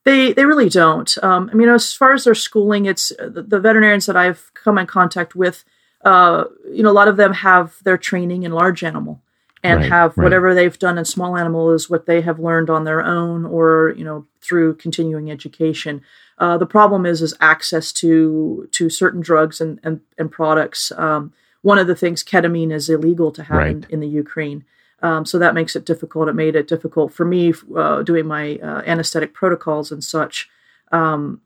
They 0.04 0.32
they 0.32 0.46
really 0.46 0.70
don't. 0.70 1.16
Um, 1.22 1.50
I 1.52 1.54
mean, 1.54 1.68
as 1.68 1.92
far 1.92 2.14
as 2.14 2.24
their 2.24 2.34
schooling, 2.34 2.86
it's 2.86 3.12
the, 3.18 3.44
the 3.46 3.60
veterinarians 3.60 4.06
that 4.06 4.16
I've 4.16 4.50
come 4.54 4.78
in 4.78 4.86
contact 4.86 5.34
with. 5.34 5.64
Uh, 6.02 6.44
you 6.72 6.82
know, 6.82 6.90
a 6.90 6.92
lot 6.92 7.08
of 7.08 7.18
them 7.18 7.34
have 7.34 7.76
their 7.84 7.98
training 7.98 8.44
in 8.44 8.52
large 8.52 8.82
animal 8.82 9.22
and 9.62 9.80
Right, 9.80 9.90
have 9.90 10.16
right. 10.16 10.24
whatever 10.24 10.54
they've 10.54 10.78
done 10.78 10.98
in 10.98 11.04
small 11.04 11.36
animal 11.36 11.70
is 11.72 11.90
what 11.90 12.06
they 12.06 12.22
have 12.22 12.38
learned 12.38 12.70
on 12.70 12.84
their 12.84 13.02
own 13.04 13.44
or 13.44 13.94
you 13.96 14.04
know 14.04 14.26
through 14.40 14.74
continuing 14.76 15.30
education. 15.30 16.02
Uh, 16.38 16.56
the 16.56 16.66
problem 16.66 17.04
is 17.04 17.20
is 17.20 17.34
access 17.40 17.92
to 17.92 18.68
to 18.72 18.88
certain 18.88 19.20
drugs 19.20 19.60
and 19.60 19.78
and, 19.82 20.00
and 20.18 20.30
products. 20.32 20.92
Um, 20.96 21.32
one 21.62 21.78
of 21.78 21.86
the 21.86 21.94
things, 21.94 22.24
ketamine, 22.24 22.72
is 22.72 22.88
illegal 22.88 23.30
to 23.32 23.42
have 23.42 23.66
in, 23.66 23.86
in 23.90 24.00
the 24.00 24.08
Ukraine. 24.08 24.64
Um, 25.02 25.24
so 25.26 25.38
that 25.38 25.54
makes 25.54 25.76
it 25.76 25.84
difficult. 25.84 26.28
It 26.28 26.34
made 26.34 26.56
it 26.56 26.68
difficult 26.68 27.12
for 27.12 27.24
me 27.24 27.52
uh, 27.76 28.02
doing 28.02 28.26
my 28.26 28.56
uh, 28.62 28.82
anesthetic 28.86 29.34
protocols 29.34 29.92
and 29.92 30.02
such. 30.02 30.48
Um, 30.92 31.42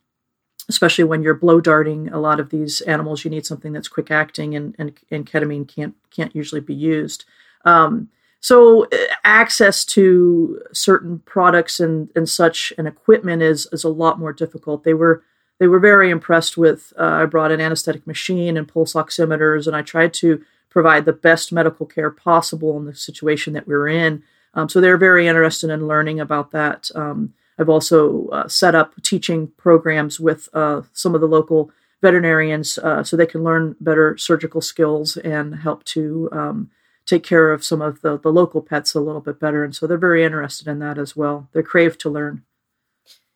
especially 0.68 1.05
when 1.05 1.22
you're 1.22 1.35
blow 1.35 1.61
darting 1.61 2.09
a 2.09 2.18
lot 2.18 2.40
of 2.40 2.50
these 2.50 2.81
animals, 2.83 3.24
you 3.24 3.31
need 3.31 3.44
something 3.44 3.72
that's 3.72 3.88
quick 3.88 4.11
acting, 4.11 4.55
and 4.55 4.74
and, 4.79 4.98
and 5.11 5.27
ketamine 5.31 5.66
can't 5.68 5.94
can't 6.11 6.35
usually 6.35 6.61
be 6.61 6.74
used. 6.74 7.24
Um, 7.64 8.09
so 8.40 8.85
uh, 8.85 8.96
access 9.24 9.85
to 9.87 10.61
certain 10.72 11.20
products 11.20 11.81
and 11.81 12.11
and 12.14 12.29
such 12.29 12.72
and 12.77 12.87
equipment 12.87 13.42
is 13.42 13.66
is 13.72 13.85
a 13.85 13.88
lot 13.88 14.18
more 14.18 14.33
difficult. 14.33 14.85
They 14.85 14.94
were 14.94 15.22
they 15.59 15.66
were 15.66 15.81
very 15.81 16.11
impressed 16.11 16.57
with. 16.57 16.92
Uh, 16.98 17.22
I 17.22 17.27
brought 17.27 17.53
an 17.53 17.61
anesthetic 17.61 18.07
machine 18.07 18.57
and 18.57 18.68
pulse 18.68 18.94
oximeters, 18.94 19.66
and 19.66 19.74
I 19.74 19.83
tried 19.83 20.12
to 20.14 20.42
provide 20.68 21.05
the 21.05 21.12
best 21.12 21.53
medical 21.53 21.87
care 21.87 22.11
possible 22.11 22.77
in 22.77 22.85
the 22.85 22.94
situation 22.94 23.53
that 23.53 23.66
we 23.66 23.74
were 23.74 23.88
in. 23.88 24.22
Um, 24.55 24.68
so 24.68 24.81
they're 24.81 24.96
very 24.96 25.27
interested 25.27 25.70
in 25.70 25.87
learning 25.87 26.20
about 26.20 26.50
that. 26.50 26.90
Um, 26.94 27.35
I've 27.59 27.68
also 27.68 28.29
uh, 28.29 28.48
set 28.48 28.74
up 28.74 28.92
teaching 29.03 29.53
programs 29.57 30.18
with 30.18 30.48
uh, 30.53 30.83
some 30.92 31.14
of 31.14 31.20
the 31.20 31.29
local 31.29 31.70
veterinarians 32.03 32.77
uh, 32.79 33.03
so 33.03 33.16
they 33.16 33.27
can 33.27 33.44
learn 33.44 33.77
better 33.81 34.18
surgical 34.18 34.61
skills 34.61 35.16
and 35.16 35.55
help 35.55 35.85
to 35.85 36.29
um, 36.33 36.70
take 37.07 37.23
care 37.23 37.53
of 37.53 37.64
some 37.64 37.83
of 37.83 38.01
the, 38.03 38.19
the 38.19 38.33
local 38.33 38.62
pets 38.62 38.95
a 38.95 39.01
little 39.01 39.21
bit 39.21 39.38
better. 39.38 39.64
And 39.64 39.75
so 39.75 39.87
they're 39.87 39.99
very 39.99 40.25
interested 40.25 40.67
in 40.69 40.79
that 40.79 40.99
as 40.99 41.14
well. 41.14 41.49
They're 41.53 41.62
crave 41.62 41.99
to 41.99 42.11
learn. 42.11 42.45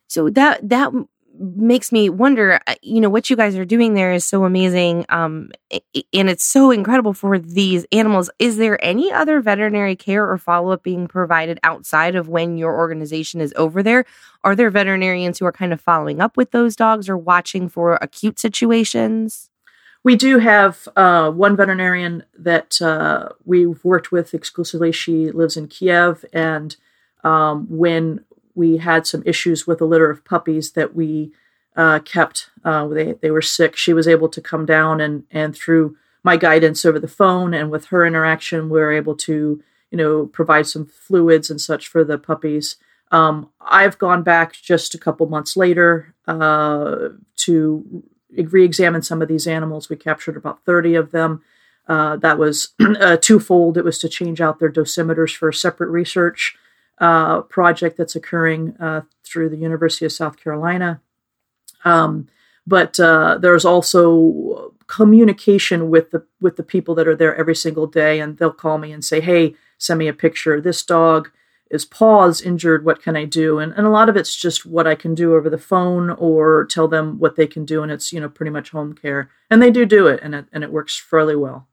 So 0.09 0.31
that 0.31 0.68
that 0.68 0.92
makes 1.38 1.92
me 1.92 2.09
wonder. 2.09 2.61
uh, 2.66 2.74
You 2.83 3.00
know 3.00 3.11
what 3.11 3.31
you 3.31 3.37
guys 3.37 3.57
are 3.57 3.64
doing 3.64 3.94
there 3.94 4.12
is 4.12 4.24
so 4.24 4.44
amazing, 4.44 5.04
um, 5.09 5.50
and 5.70 6.31
it's 6.31 6.44
so 6.44 6.70
incredible 6.70 7.12
for 7.12 7.38
these 7.38 7.87
animals. 7.92 8.31
Is 8.38 8.57
there 8.57 8.83
any 8.85 9.12
other 9.12 9.40
veterinary 9.40 9.94
care 9.96 10.28
or 10.28 10.38
follow 10.38 10.72
up 10.72 10.83
being 10.83 11.07
provided 11.07 11.61
outside 11.62 12.14
of 12.16 12.28
when 12.28 12.57
your 12.57 12.76
organization 12.76 13.40
is 13.40 13.52
over 13.57 13.83
there? 13.83 14.04
Are 14.42 14.57
there 14.57 14.70
veterinarians 14.70 15.38
who 15.38 15.46
are 15.46 15.52
kind 15.52 15.72
of 15.72 15.81
following 15.81 16.20
up 16.20 16.37
with 16.37 16.50
those 16.50 16.74
dogs 16.74 17.09
or 17.09 17.16
watching 17.16 17.68
for 17.68 17.98
acute 18.00 18.38
situations? 18.40 19.47
We 20.04 20.16
do 20.16 20.38
have 20.38 20.88
uh, 20.96 21.30
one 21.30 21.56
veterinarian 21.56 22.24
that 22.38 22.80
uh, 22.80 23.30
we've 23.44 23.84
worked 23.84 24.12
with 24.12 24.32
exclusively. 24.32 24.92
She 24.92 25.30
lives 25.30 25.56
in 25.56 25.68
Kiev, 25.68 26.24
and 26.32 26.76
um, 27.24 27.66
when 27.68 28.24
we 28.54 28.78
had 28.78 29.06
some 29.06 29.22
issues 29.26 29.66
with 29.66 29.80
a 29.80 29.84
litter 29.84 30.11
of 30.11 30.24
puppies 30.24 30.72
that 30.72 30.94
we 30.94 31.32
uh, 31.76 32.00
kept, 32.00 32.50
uh, 32.64 32.87
they 32.88 33.12
they 33.12 33.30
were 33.30 33.42
sick. 33.42 33.76
She 33.76 33.92
was 33.92 34.08
able 34.08 34.28
to 34.28 34.40
come 34.40 34.66
down 34.66 35.00
and 35.00 35.24
and 35.30 35.56
through 35.56 35.96
my 36.24 36.37
guidance 36.37 36.84
over 36.84 36.98
the 36.98 37.08
phone 37.08 37.54
and 37.54 37.70
with 37.70 37.87
her 37.87 38.04
interaction, 38.04 38.68
we 38.68 38.80
were 38.80 38.92
able 38.92 39.14
to 39.16 39.62
you 39.90 39.98
know 39.98 40.26
provide 40.26 40.66
some 40.66 40.87
fluids 40.87 41.50
and 41.50 41.61
such 41.61 41.88
for 41.88 42.04
the 42.04 42.18
puppies. 42.18 42.76
Um, 43.11 43.50
I've 43.61 43.98
gone 43.98 44.22
back 44.22 44.52
just 44.52 44.94
a 44.94 44.98
couple 44.98 45.26
months 45.28 45.56
later 45.56 46.14
uh, 46.26 47.08
to 47.37 48.02
re-examine 48.36 49.02
some 49.02 49.22
of 49.22 49.28
these 49.28 49.46
animals. 49.46 49.88
We 49.88 49.96
captured 49.96 50.36
about 50.36 50.64
30 50.64 50.94
of 50.94 51.10
them. 51.10 51.42
Uh, 51.86 52.16
that 52.16 52.38
was 52.38 52.74
uh, 53.00 53.16
twofold. 53.16 53.78
It 53.78 53.84
was 53.84 53.98
to 53.98 54.08
change 54.08 54.40
out 54.40 54.58
their 54.58 54.70
dosimeters 54.70 55.34
for 55.34 55.48
a 55.48 55.54
separate 55.54 55.88
research 55.88 56.56
uh, 56.98 57.42
project 57.42 57.96
that's 57.96 58.16
occurring 58.16 58.76
uh, 58.78 59.02
through 59.24 59.48
the 59.48 59.56
University 59.56 60.04
of 60.04 60.12
South 60.12 60.36
Carolina. 60.36 61.00
Um, 61.84 62.28
but 62.66 63.00
uh, 63.00 63.38
there's 63.40 63.64
also 63.64 64.74
communication 64.88 65.90
with 65.90 66.10
the 66.10 66.26
with 66.40 66.56
the 66.56 66.62
people 66.62 66.94
that 66.96 67.08
are 67.08 67.16
there 67.16 67.34
every 67.34 67.54
single 67.54 67.86
day, 67.86 68.20
and 68.20 68.36
they'll 68.36 68.52
call 68.52 68.76
me 68.78 68.92
and 68.92 69.04
say, 69.04 69.20
"Hey, 69.20 69.54
send 69.78 69.98
me 69.98 70.08
a 70.08 70.12
picture. 70.12 70.60
This 70.60 70.82
dog 70.82 71.30
is 71.70 71.85
paws 71.85 72.40
injured. 72.40 72.85
What 72.85 73.02
can 73.02 73.16
I 73.16 73.24
do?" 73.24 73.59
And 73.59 73.72
and 73.72 73.87
a 73.87 73.90
lot 73.90 74.09
of 74.09 74.16
it's 74.16 74.35
just 74.35 74.66
what 74.66 74.87
I 74.87 74.94
can 74.94 75.14
do 75.14 75.35
over 75.35 75.50
the 75.50 75.59
phone 75.59 76.11
or 76.11 76.66
tell 76.66 76.88
them 76.88 77.18
what 77.18 77.37
they 77.37 77.46
can 77.46 77.64
do, 77.64 77.83
and 77.83 77.92
it's 77.92 78.12
you 78.12 78.20
know 78.20 78.28
pretty 78.28 78.50
much 78.50 78.70
home 78.70 78.94
care, 78.94 79.31
and 79.50 79.62
they 79.62 79.70
do 79.70 79.87
do 79.87 80.07
it, 80.07 80.20
and 80.22 80.35
it 80.35 80.46
and 80.52 80.64
it 80.64 80.72
works 80.72 80.98
fairly 80.98 81.37
well. 81.37 81.68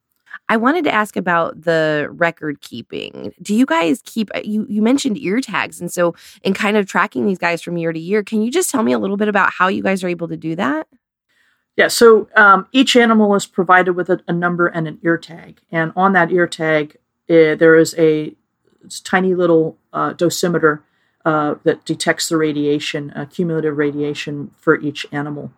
I 0.50 0.58
wanted 0.58 0.84
to 0.84 0.94
ask 0.94 1.16
about 1.16 1.62
the 1.62 2.08
record 2.12 2.62
keeping. 2.62 3.34
Do 3.42 3.56
you 3.56 3.66
guys 3.66 4.02
keep 4.06 4.30
you 4.44 4.66
you 4.70 4.82
mentioned 4.82 5.18
ear 5.18 5.42
tags 5.42 5.82
and 5.82 5.92
so 5.92 6.16
in 6.44 6.54
kind 6.54 6.78
of 6.78 6.86
tracking 6.88 7.26
these 7.26 7.38
guys 7.38 7.62
from 7.62 7.78
year 7.78 7.92
to 7.92 8.00
year, 8.00 8.24
can 8.24 8.42
you 8.42 8.52
just 8.52 8.70
tell 8.70 8.84
me 8.84 8.92
a 8.92 9.00
little 9.00 9.18
bit 9.18 9.28
about 9.28 9.54
how 9.54 9.68
you 9.68 9.82
guys 9.82 10.04
are 10.04 10.08
able 10.08 10.28
to 10.28 10.38
do 10.38 10.56
that? 10.56 10.88
Yeah, 11.76 11.90
so 11.90 12.30
um, 12.36 12.68
each 12.72 12.96
animal 12.96 13.36
is 13.36 13.46
provided 13.46 13.94
with 13.94 14.10
a, 14.10 14.22
a, 14.30 14.34
number 14.34 14.68
and 14.68 14.88
an 14.88 14.98
ear 15.04 15.18
tag, 15.18 15.60
and 15.70 15.92
on 15.98 16.14
that 16.14 16.32
ear 16.32 16.48
tag, 16.48 16.96
uh, 17.30 17.56
there 17.56 17.76
is 17.76 17.94
a 17.98 18.34
tiny 19.04 19.34
little 19.34 19.78
uh, 19.94 20.14
dosimeter 20.14 20.82
uh, 21.26 21.56
that 21.64 21.86
detects 21.86 22.30
the 22.30 22.38
radiation, 22.38 23.12
uh, 23.12 23.26
cumulative 23.26 23.78
radiation 23.78 24.52
for 24.58 24.80
each 24.80 25.06
animal. 25.12 25.52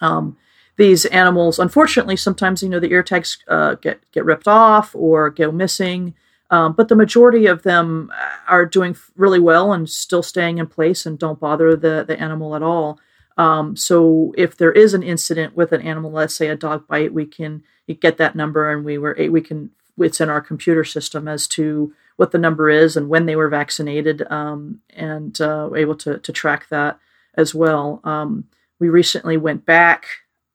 Um, 0.00 0.36
these 0.76 1.04
animals, 1.06 1.58
unfortunately, 1.58 2.16
sometimes 2.16 2.62
you 2.62 2.68
know 2.68 2.80
the 2.80 2.90
ear 2.92 3.02
tags 3.02 3.38
uh, 3.48 3.74
get 3.74 4.00
get 4.12 4.24
ripped 4.24 4.48
off 4.48 4.94
or 4.94 5.30
go 5.30 5.50
missing, 5.50 6.14
um, 6.50 6.72
but 6.72 6.88
the 6.88 6.96
majority 6.96 7.46
of 7.46 7.62
them 7.62 8.12
are 8.46 8.64
doing 8.64 8.96
really 9.16 9.40
well 9.40 9.72
and 9.72 9.90
still 9.90 10.22
staying 10.22 10.58
in 10.58 10.66
place 10.66 11.04
and 11.04 11.18
don't 11.18 11.40
bother 11.40 11.74
the 11.74 12.04
the 12.06 12.18
animal 12.20 12.54
at 12.54 12.62
all. 12.62 13.00
Um, 13.36 13.76
so 13.76 14.34
if 14.36 14.56
there 14.56 14.72
is 14.72 14.94
an 14.94 15.02
incident 15.02 15.56
with 15.56 15.72
an 15.72 15.82
animal, 15.82 16.10
let's 16.10 16.34
say 16.34 16.48
a 16.48 16.56
dog 16.56 16.86
bite, 16.88 17.12
we 17.12 17.24
can 17.24 17.62
get 18.00 18.18
that 18.18 18.34
number 18.36 18.70
and 18.70 18.84
we 18.84 18.98
were 18.98 19.16
we 19.30 19.40
can 19.40 19.70
it's 19.98 20.20
in 20.20 20.28
our 20.28 20.40
computer 20.40 20.84
system 20.84 21.26
as 21.28 21.46
to 21.48 21.92
what 22.18 22.32
the 22.32 22.38
number 22.38 22.68
is 22.68 22.96
and 22.96 23.08
when 23.08 23.26
they 23.26 23.36
were 23.36 23.48
vaccinated, 23.48 24.26
um, 24.28 24.80
and 24.90 25.40
uh, 25.40 25.70
able 25.74 25.94
to 25.94 26.18
to 26.18 26.32
track 26.32 26.68
that 26.68 26.98
as 27.34 27.54
well. 27.54 28.00
Um, 28.02 28.44
we 28.80 28.88
recently 28.88 29.36
went 29.36 29.64
back. 29.64 30.06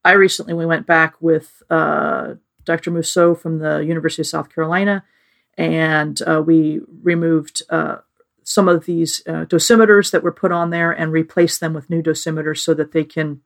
I 0.04 0.12
recently 0.12 0.54
we 0.54 0.66
went 0.66 0.86
back 0.86 1.16
with 1.22 1.64
uh, 1.70 2.36
Dr. 2.66 2.92
Mousseau 2.92 3.34
from 3.34 3.60
the 3.60 3.78
University 3.78 4.22
of 4.22 4.28
South 4.28 4.54
Carolina, 4.54 5.06
and 5.58 6.22
uh, 6.28 6.44
we 6.46 6.82
removed 7.02 7.62
uh, 7.70 8.00
some 8.44 8.68
of 8.68 8.86
these 8.86 9.24
uh, 9.26 9.46
dosimeters 9.46 10.12
that 10.12 10.22
were 10.22 10.34
put 10.34 10.52
on 10.52 10.70
there 10.70 10.92
and 10.92 11.14
replaced 11.14 11.62
them 11.62 11.74
with 11.74 11.90
new 11.90 12.04
dosimeters 12.04 12.58
so 12.58 12.74
that 12.74 12.92
they 12.92 13.06
can 13.06 13.40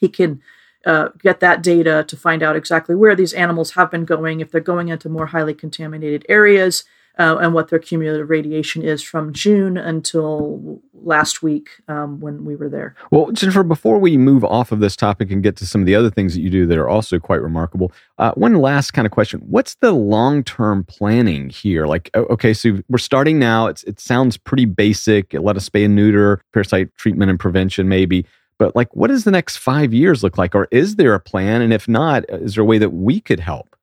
he 0.00 0.08
can 0.08 0.42
uh, 0.84 1.10
get 1.20 1.38
that 1.38 1.62
data 1.62 2.04
to 2.08 2.16
find 2.16 2.42
out 2.42 2.56
exactly 2.56 2.96
where 2.96 3.14
these 3.14 3.32
animals 3.32 3.72
have 3.72 3.88
been 3.88 4.04
going 4.04 4.40
if 4.40 4.50
they're 4.50 4.60
going 4.60 4.88
into 4.88 5.08
more 5.08 5.26
highly 5.26 5.54
contaminated 5.54 6.26
areas 6.28 6.82
uh, 7.18 7.36
and 7.40 7.54
what 7.54 7.68
their 7.68 7.78
cumulative 7.78 8.30
radiation 8.30 8.82
is 8.82 9.02
from 9.02 9.32
June 9.32 9.76
until 9.76 10.80
last 10.94 11.42
week 11.42 11.68
um, 11.88 12.20
when 12.20 12.44
we 12.44 12.56
were 12.56 12.68
there. 12.68 12.94
Well, 13.10 13.30
Jennifer, 13.32 13.62
before 13.62 13.98
we 13.98 14.16
move 14.16 14.44
off 14.44 14.72
of 14.72 14.80
this 14.80 14.96
topic 14.96 15.30
and 15.30 15.42
get 15.42 15.56
to 15.56 15.66
some 15.66 15.80
of 15.80 15.86
the 15.86 15.94
other 15.94 16.10
things 16.10 16.34
that 16.34 16.40
you 16.40 16.50
do 16.50 16.66
that 16.66 16.78
are 16.78 16.88
also 16.88 17.18
quite 17.18 17.42
remarkable, 17.42 17.92
uh, 18.18 18.32
one 18.32 18.54
last 18.54 18.92
kind 18.92 19.06
of 19.06 19.12
question: 19.12 19.40
What's 19.40 19.74
the 19.76 19.92
long-term 19.92 20.84
planning 20.84 21.50
here? 21.50 21.86
Like, 21.86 22.10
okay, 22.14 22.54
so 22.54 22.78
we're 22.88 22.98
starting 22.98 23.38
now. 23.38 23.66
It's, 23.66 23.82
it 23.84 24.00
sounds 24.00 24.36
pretty 24.36 24.64
basic. 24.64 25.34
Let 25.34 25.56
us 25.56 25.68
spay 25.68 25.84
and 25.84 25.96
neuter, 25.96 26.40
parasite 26.52 26.94
treatment 26.96 27.30
and 27.30 27.38
prevention, 27.38 27.88
maybe. 27.88 28.26
But 28.58 28.76
like, 28.76 28.94
what 28.94 29.08
does 29.08 29.24
the 29.24 29.30
next 29.30 29.56
five 29.56 29.92
years 29.92 30.22
look 30.22 30.38
like, 30.38 30.54
or 30.54 30.68
is 30.70 30.96
there 30.96 31.14
a 31.14 31.20
plan? 31.20 31.62
And 31.62 31.72
if 31.72 31.88
not, 31.88 32.24
is 32.28 32.54
there 32.54 32.62
a 32.62 32.66
way 32.66 32.78
that 32.78 32.90
we 32.90 33.20
could 33.20 33.40
help? 33.40 33.74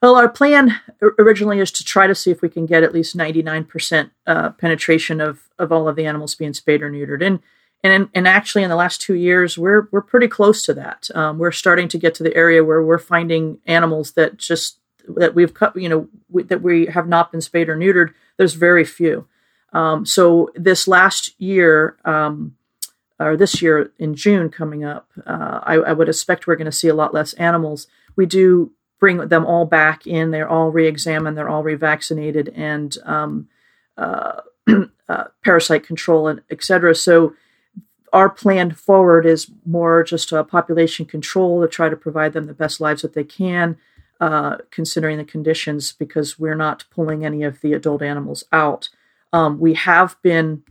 Well, 0.00 0.14
our 0.14 0.28
plan 0.28 0.80
originally 1.18 1.58
is 1.58 1.72
to 1.72 1.84
try 1.84 2.06
to 2.06 2.14
see 2.14 2.30
if 2.30 2.40
we 2.40 2.48
can 2.48 2.66
get 2.66 2.84
at 2.84 2.94
least 2.94 3.16
99% 3.16 4.10
uh, 4.26 4.50
penetration 4.50 5.20
of, 5.20 5.48
of 5.58 5.72
all 5.72 5.88
of 5.88 5.96
the 5.96 6.06
animals 6.06 6.36
being 6.36 6.54
spayed 6.54 6.82
or 6.82 6.90
neutered. 6.90 7.24
And, 7.24 7.40
and, 7.82 8.08
and 8.14 8.28
actually, 8.28 8.62
in 8.62 8.70
the 8.70 8.76
last 8.76 9.00
two 9.00 9.14
years, 9.14 9.58
we're, 9.58 9.88
we're 9.90 10.02
pretty 10.02 10.28
close 10.28 10.62
to 10.62 10.74
that. 10.74 11.08
Um, 11.14 11.38
we're 11.38 11.50
starting 11.50 11.88
to 11.88 11.98
get 11.98 12.14
to 12.16 12.22
the 12.22 12.36
area 12.36 12.64
where 12.64 12.82
we're 12.82 12.98
finding 12.98 13.58
animals 13.66 14.12
that 14.12 14.36
just, 14.36 14.78
that 15.08 15.34
we've 15.34 15.54
cut, 15.54 15.74
you 15.74 15.88
know, 15.88 16.08
we, 16.28 16.44
that 16.44 16.62
we 16.62 16.86
have 16.86 17.08
not 17.08 17.32
been 17.32 17.40
spayed 17.40 17.68
or 17.68 17.76
neutered. 17.76 18.14
There's 18.36 18.54
very 18.54 18.84
few. 18.84 19.26
Um, 19.72 20.06
so 20.06 20.50
this 20.54 20.86
last 20.86 21.38
year, 21.40 21.96
um, 22.04 22.56
or 23.18 23.36
this 23.36 23.60
year 23.60 23.90
in 23.98 24.14
June 24.14 24.48
coming 24.48 24.84
up, 24.84 25.10
uh, 25.26 25.60
I, 25.62 25.74
I 25.74 25.92
would 25.92 26.08
expect 26.08 26.46
we're 26.46 26.56
going 26.56 26.66
to 26.66 26.72
see 26.72 26.88
a 26.88 26.94
lot 26.94 27.12
less 27.12 27.32
animals. 27.34 27.88
We 28.14 28.26
do 28.26 28.72
bring 28.98 29.28
them 29.28 29.46
all 29.46 29.64
back 29.64 30.06
in. 30.06 30.30
They're 30.30 30.48
all 30.48 30.70
re-examined. 30.70 31.36
They're 31.36 31.48
all 31.48 31.62
revaccinated 31.62 32.52
and 32.54 32.96
um, 33.04 33.48
uh, 33.96 34.40
uh, 35.08 35.24
parasite 35.44 35.84
control 35.84 36.28
and 36.28 36.42
cetera. 36.60 36.94
So 36.94 37.34
our 38.12 38.30
plan 38.30 38.72
forward 38.72 39.26
is 39.26 39.50
more 39.64 40.02
just 40.02 40.32
a 40.32 40.44
population 40.44 41.06
control 41.06 41.60
to 41.62 41.68
try 41.68 41.88
to 41.88 41.96
provide 41.96 42.32
them 42.32 42.46
the 42.46 42.54
best 42.54 42.80
lives 42.80 43.02
that 43.02 43.14
they 43.14 43.24
can, 43.24 43.76
uh, 44.20 44.58
considering 44.70 45.18
the 45.18 45.24
conditions, 45.24 45.92
because 45.92 46.38
we're 46.38 46.54
not 46.54 46.84
pulling 46.90 47.24
any 47.24 47.42
of 47.42 47.60
the 47.60 47.74
adult 47.74 48.02
animals 48.02 48.44
out. 48.52 48.88
Um, 49.32 49.58
we 49.58 49.74
have 49.74 50.16
been 50.22 50.62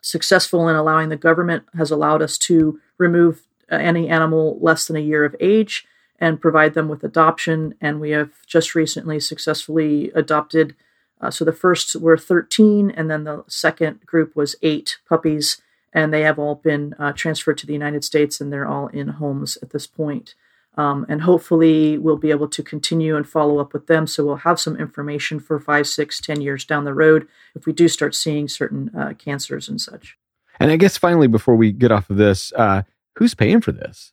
successful 0.00 0.68
in 0.68 0.76
allowing 0.76 1.08
the 1.08 1.16
government 1.16 1.64
has 1.76 1.90
allowed 1.90 2.22
us 2.22 2.38
to 2.38 2.80
remove 2.98 3.42
any 3.70 4.08
animal 4.08 4.58
less 4.60 4.86
than 4.86 4.96
a 4.96 5.00
year 5.00 5.24
of 5.24 5.34
age 5.40 5.86
and 6.22 6.40
provide 6.40 6.74
them 6.74 6.88
with 6.88 7.02
adoption. 7.02 7.74
And 7.80 8.00
we 8.00 8.10
have 8.10 8.30
just 8.46 8.76
recently 8.76 9.18
successfully 9.18 10.12
adopted. 10.14 10.76
Uh, 11.20 11.32
so 11.32 11.44
the 11.44 11.52
first 11.52 11.96
were 11.96 12.16
13, 12.16 12.92
and 12.92 13.10
then 13.10 13.24
the 13.24 13.42
second 13.48 14.06
group 14.06 14.36
was 14.36 14.54
eight 14.62 14.98
puppies, 15.08 15.60
and 15.92 16.14
they 16.14 16.20
have 16.20 16.38
all 16.38 16.54
been 16.54 16.94
uh, 16.96 17.12
transferred 17.12 17.58
to 17.58 17.66
the 17.66 17.72
United 17.72 18.04
States, 18.04 18.40
and 18.40 18.52
they're 18.52 18.68
all 18.68 18.86
in 18.86 19.08
homes 19.08 19.58
at 19.62 19.70
this 19.70 19.88
point. 19.88 20.36
Um, 20.76 21.04
and 21.08 21.22
hopefully, 21.22 21.98
we'll 21.98 22.16
be 22.16 22.30
able 22.30 22.48
to 22.48 22.62
continue 22.62 23.16
and 23.16 23.28
follow 23.28 23.58
up 23.58 23.72
with 23.72 23.88
them. 23.88 24.06
So 24.06 24.24
we'll 24.24 24.36
have 24.36 24.60
some 24.60 24.76
information 24.76 25.40
for 25.40 25.58
five, 25.58 25.88
six, 25.88 26.20
ten 26.20 26.40
years 26.40 26.64
down 26.64 26.84
the 26.84 26.94
road 26.94 27.26
if 27.56 27.66
we 27.66 27.72
do 27.72 27.88
start 27.88 28.14
seeing 28.14 28.46
certain 28.46 28.92
uh, 28.96 29.14
cancers 29.18 29.68
and 29.68 29.80
such. 29.80 30.16
And 30.60 30.70
I 30.70 30.76
guess 30.76 30.96
finally, 30.96 31.26
before 31.26 31.56
we 31.56 31.72
get 31.72 31.90
off 31.90 32.10
of 32.10 32.16
this, 32.16 32.52
uh, 32.52 32.82
who's 33.16 33.34
paying 33.34 33.60
for 33.60 33.72
this? 33.72 34.12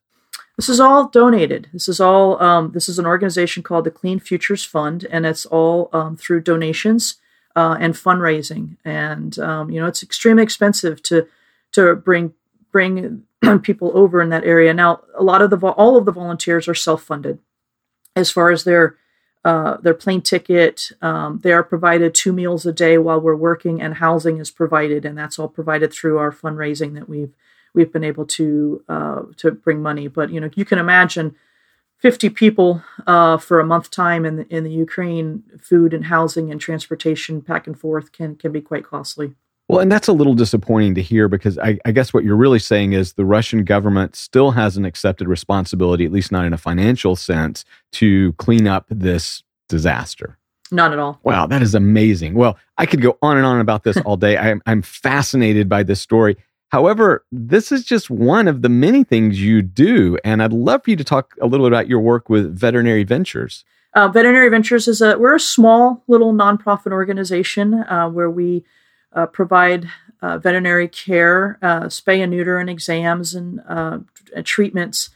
This 0.59 0.67
is 0.67 0.81
all 0.81 1.07
donated. 1.07 1.69
This 1.71 1.87
is 1.87 2.01
all. 2.01 2.37
Um, 2.43 2.73
this 2.73 2.89
is 2.89 2.99
an 2.99 3.05
organization 3.05 3.63
called 3.63 3.85
the 3.85 3.91
Clean 3.91 4.19
Futures 4.19 4.65
Fund, 4.65 5.07
and 5.09 5.25
it's 5.25 5.45
all 5.45 5.89
um, 5.93 6.17
through 6.17 6.41
donations 6.41 7.15
uh, 7.55 7.77
and 7.79 7.93
fundraising. 7.93 8.75
And 8.83 9.39
um, 9.39 9.69
you 9.69 9.79
know, 9.79 9.87
it's 9.87 10.03
extremely 10.03 10.43
expensive 10.43 11.01
to 11.03 11.27
to 11.71 11.95
bring 11.95 12.33
bring 12.73 13.23
people 13.61 13.97
over 13.97 14.21
in 14.21 14.31
that 14.31 14.43
area. 14.43 14.73
Now, 14.73 14.99
a 15.15 15.23
lot 15.23 15.41
of 15.41 15.49
the 15.49 15.57
all 15.65 15.95
of 15.95 16.03
the 16.03 16.11
volunteers 16.11 16.67
are 16.67 16.75
self 16.75 17.03
funded, 17.03 17.39
as 18.17 18.29
far 18.29 18.51
as 18.51 18.65
their 18.65 18.97
uh, 19.45 19.77
their 19.77 19.93
plane 19.93 20.21
ticket. 20.21 20.91
Um, 21.01 21.39
they 21.41 21.53
are 21.53 21.63
provided 21.63 22.13
two 22.13 22.33
meals 22.33 22.65
a 22.65 22.73
day 22.73 22.97
while 22.97 23.21
we're 23.21 23.33
working, 23.33 23.81
and 23.81 23.93
housing 23.93 24.39
is 24.39 24.51
provided, 24.51 25.05
and 25.05 25.17
that's 25.17 25.39
all 25.39 25.47
provided 25.47 25.93
through 25.93 26.17
our 26.17 26.33
fundraising 26.33 26.95
that 26.95 27.07
we've 27.07 27.33
we've 27.73 27.91
been 27.91 28.03
able 28.03 28.25
to 28.25 28.83
uh, 28.89 29.21
to 29.37 29.51
bring 29.51 29.81
money. 29.81 30.07
But 30.07 30.31
you 30.31 30.39
know, 30.39 30.49
you 30.55 30.65
can 30.65 30.79
imagine 30.79 31.35
50 31.97 32.29
people 32.29 32.81
uh, 33.07 33.37
for 33.37 33.59
a 33.59 33.65
month 33.65 33.91
time 33.91 34.25
in 34.25 34.37
the, 34.37 34.47
in 34.47 34.63
the 34.63 34.71
Ukraine, 34.71 35.43
food 35.59 35.93
and 35.93 36.05
housing 36.05 36.51
and 36.51 36.59
transportation 36.59 37.41
back 37.41 37.67
and 37.67 37.77
forth 37.77 38.11
can 38.11 38.35
can 38.35 38.51
be 38.51 38.61
quite 38.61 38.85
costly. 38.85 39.35
Well, 39.69 39.81
and 39.81 39.91
that's 39.91 40.07
a 40.07 40.13
little 40.13 40.33
disappointing 40.33 40.95
to 40.95 41.01
hear 41.03 41.27
because 41.27 41.59
I, 41.59 41.77
I, 41.85 41.91
guess 41.91 42.11
what 42.11 42.23
you're 42.23 42.35
really 42.35 42.57
saying 42.57 42.93
is 42.93 43.13
the 43.13 43.23
Russian 43.23 43.63
government 43.63 44.15
still 44.15 44.49
hasn't 44.49 44.87
accepted 44.87 45.27
responsibility, 45.27 46.05
at 46.05 46.11
least 46.11 46.31
not 46.31 46.45
in 46.45 46.53
a 46.53 46.57
financial 46.57 47.15
sense, 47.15 47.65
to 47.91 48.33
clean 48.33 48.65
up 48.65 48.87
this 48.89 49.43
disaster. 49.67 50.39
Not 50.71 50.91
at 50.91 50.97
all. 50.97 51.19
Wow, 51.21 51.45
that 51.45 51.61
is 51.61 51.75
amazing. 51.75 52.33
Well, 52.33 52.57
I 52.79 52.87
could 52.87 53.01
go 53.01 53.19
on 53.21 53.37
and 53.37 53.45
on 53.45 53.59
about 53.59 53.83
this 53.83 53.97
all 54.05 54.17
day. 54.17 54.37
I'm, 54.37 54.61
I'm 54.65 54.81
fascinated 54.81 55.69
by 55.69 55.83
this 55.83 56.01
story. 56.01 56.37
However, 56.69 57.25
this 57.31 57.71
is 57.71 57.83
just 57.83 58.09
one 58.09 58.47
of 58.47 58.61
the 58.61 58.69
many 58.69 59.03
things 59.03 59.41
you 59.41 59.61
do. 59.61 60.17
And 60.23 60.41
I'd 60.41 60.53
love 60.53 60.83
for 60.83 60.91
you 60.91 60.95
to 60.95 61.03
talk 61.03 61.35
a 61.41 61.47
little 61.47 61.65
bit 61.65 61.73
about 61.73 61.87
your 61.87 61.99
work 61.99 62.29
with 62.29 62.55
Veterinary 62.57 63.03
Ventures. 63.03 63.65
Uh, 63.95 64.07
Veterinary 64.07 64.49
Ventures 64.49 64.87
is 64.87 65.01
a 65.01 65.17
we're 65.17 65.35
a 65.35 65.39
small 65.39 66.03
little 66.07 66.31
nonprofit 66.31 66.91
organization 66.91 67.73
uh, 67.73 68.07
where 68.07 68.29
we 68.29 68.63
uh, 69.13 69.25
provide 69.25 69.89
uh, 70.21 70.37
veterinary 70.37 70.87
care, 70.87 71.57
uh, 71.61 71.81
spay 71.85 72.21
and 72.21 72.31
neuter, 72.31 72.59
and 72.59 72.69
exams 72.69 73.33
and 73.33 73.61
uh, 73.67 73.99
treatments 74.43 75.09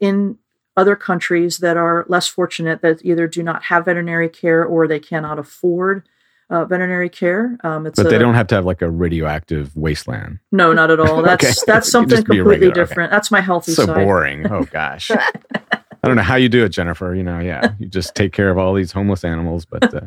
in 0.00 0.38
other 0.76 0.96
countries 0.96 1.58
that 1.58 1.76
are 1.76 2.06
less 2.08 2.26
fortunate 2.26 2.80
that 2.80 3.04
either 3.04 3.26
do 3.26 3.42
not 3.42 3.64
have 3.64 3.84
veterinary 3.84 4.28
care 4.30 4.64
or 4.64 4.88
they 4.88 5.00
cannot 5.00 5.38
afford 5.38 6.08
uh, 6.50 6.64
veterinary 6.64 7.08
care. 7.08 7.56
Um, 7.62 7.84
but 7.84 7.94
they 7.94 8.16
a, 8.16 8.18
don't 8.18 8.34
have 8.34 8.48
to 8.48 8.56
have 8.56 8.64
like 8.64 8.82
a 8.82 8.90
radioactive 8.90 9.74
wasteland. 9.76 10.40
No, 10.50 10.72
not 10.72 10.90
at 10.90 11.00
all. 11.00 11.22
That's 11.22 11.44
okay. 11.44 11.54
that's 11.66 11.90
something 11.90 12.22
completely 12.24 12.72
different. 12.72 13.08
Okay. 13.08 13.16
That's 13.16 13.30
my 13.30 13.40
healthy 13.40 13.72
so 13.72 13.86
side. 13.86 14.04
boring. 14.04 14.50
Oh 14.50 14.64
gosh. 14.70 15.10
I 15.10 16.08
don't 16.08 16.16
know 16.16 16.22
how 16.22 16.36
you 16.36 16.48
do 16.48 16.64
it, 16.64 16.70
Jennifer. 16.70 17.14
You 17.14 17.22
know, 17.22 17.38
yeah, 17.38 17.74
you 17.78 17.86
just 17.86 18.14
take 18.14 18.32
care 18.32 18.50
of 18.50 18.58
all 18.58 18.74
these 18.74 18.92
homeless 18.92 19.24
animals, 19.24 19.64
but 19.64 19.94
uh. 19.94 20.00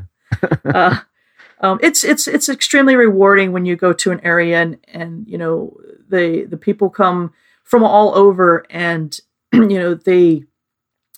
uh, 0.65 0.99
um, 1.62 1.79
it's 1.82 2.03
it's 2.03 2.27
it's 2.27 2.49
extremely 2.49 2.95
rewarding 2.95 3.51
when 3.53 3.65
you 3.65 3.75
go 3.75 3.93
to 3.93 4.12
an 4.12 4.19
area 4.23 4.62
and 4.62 4.77
and 4.89 5.27
you 5.27 5.38
know 5.38 5.77
the 6.10 6.45
the 6.49 6.58
people 6.58 6.89
come 6.89 7.32
from 7.63 7.84
all 7.84 8.13
over 8.15 8.65
and 8.69 9.19
you 9.53 9.79
know 9.79 9.93
they 9.93 10.43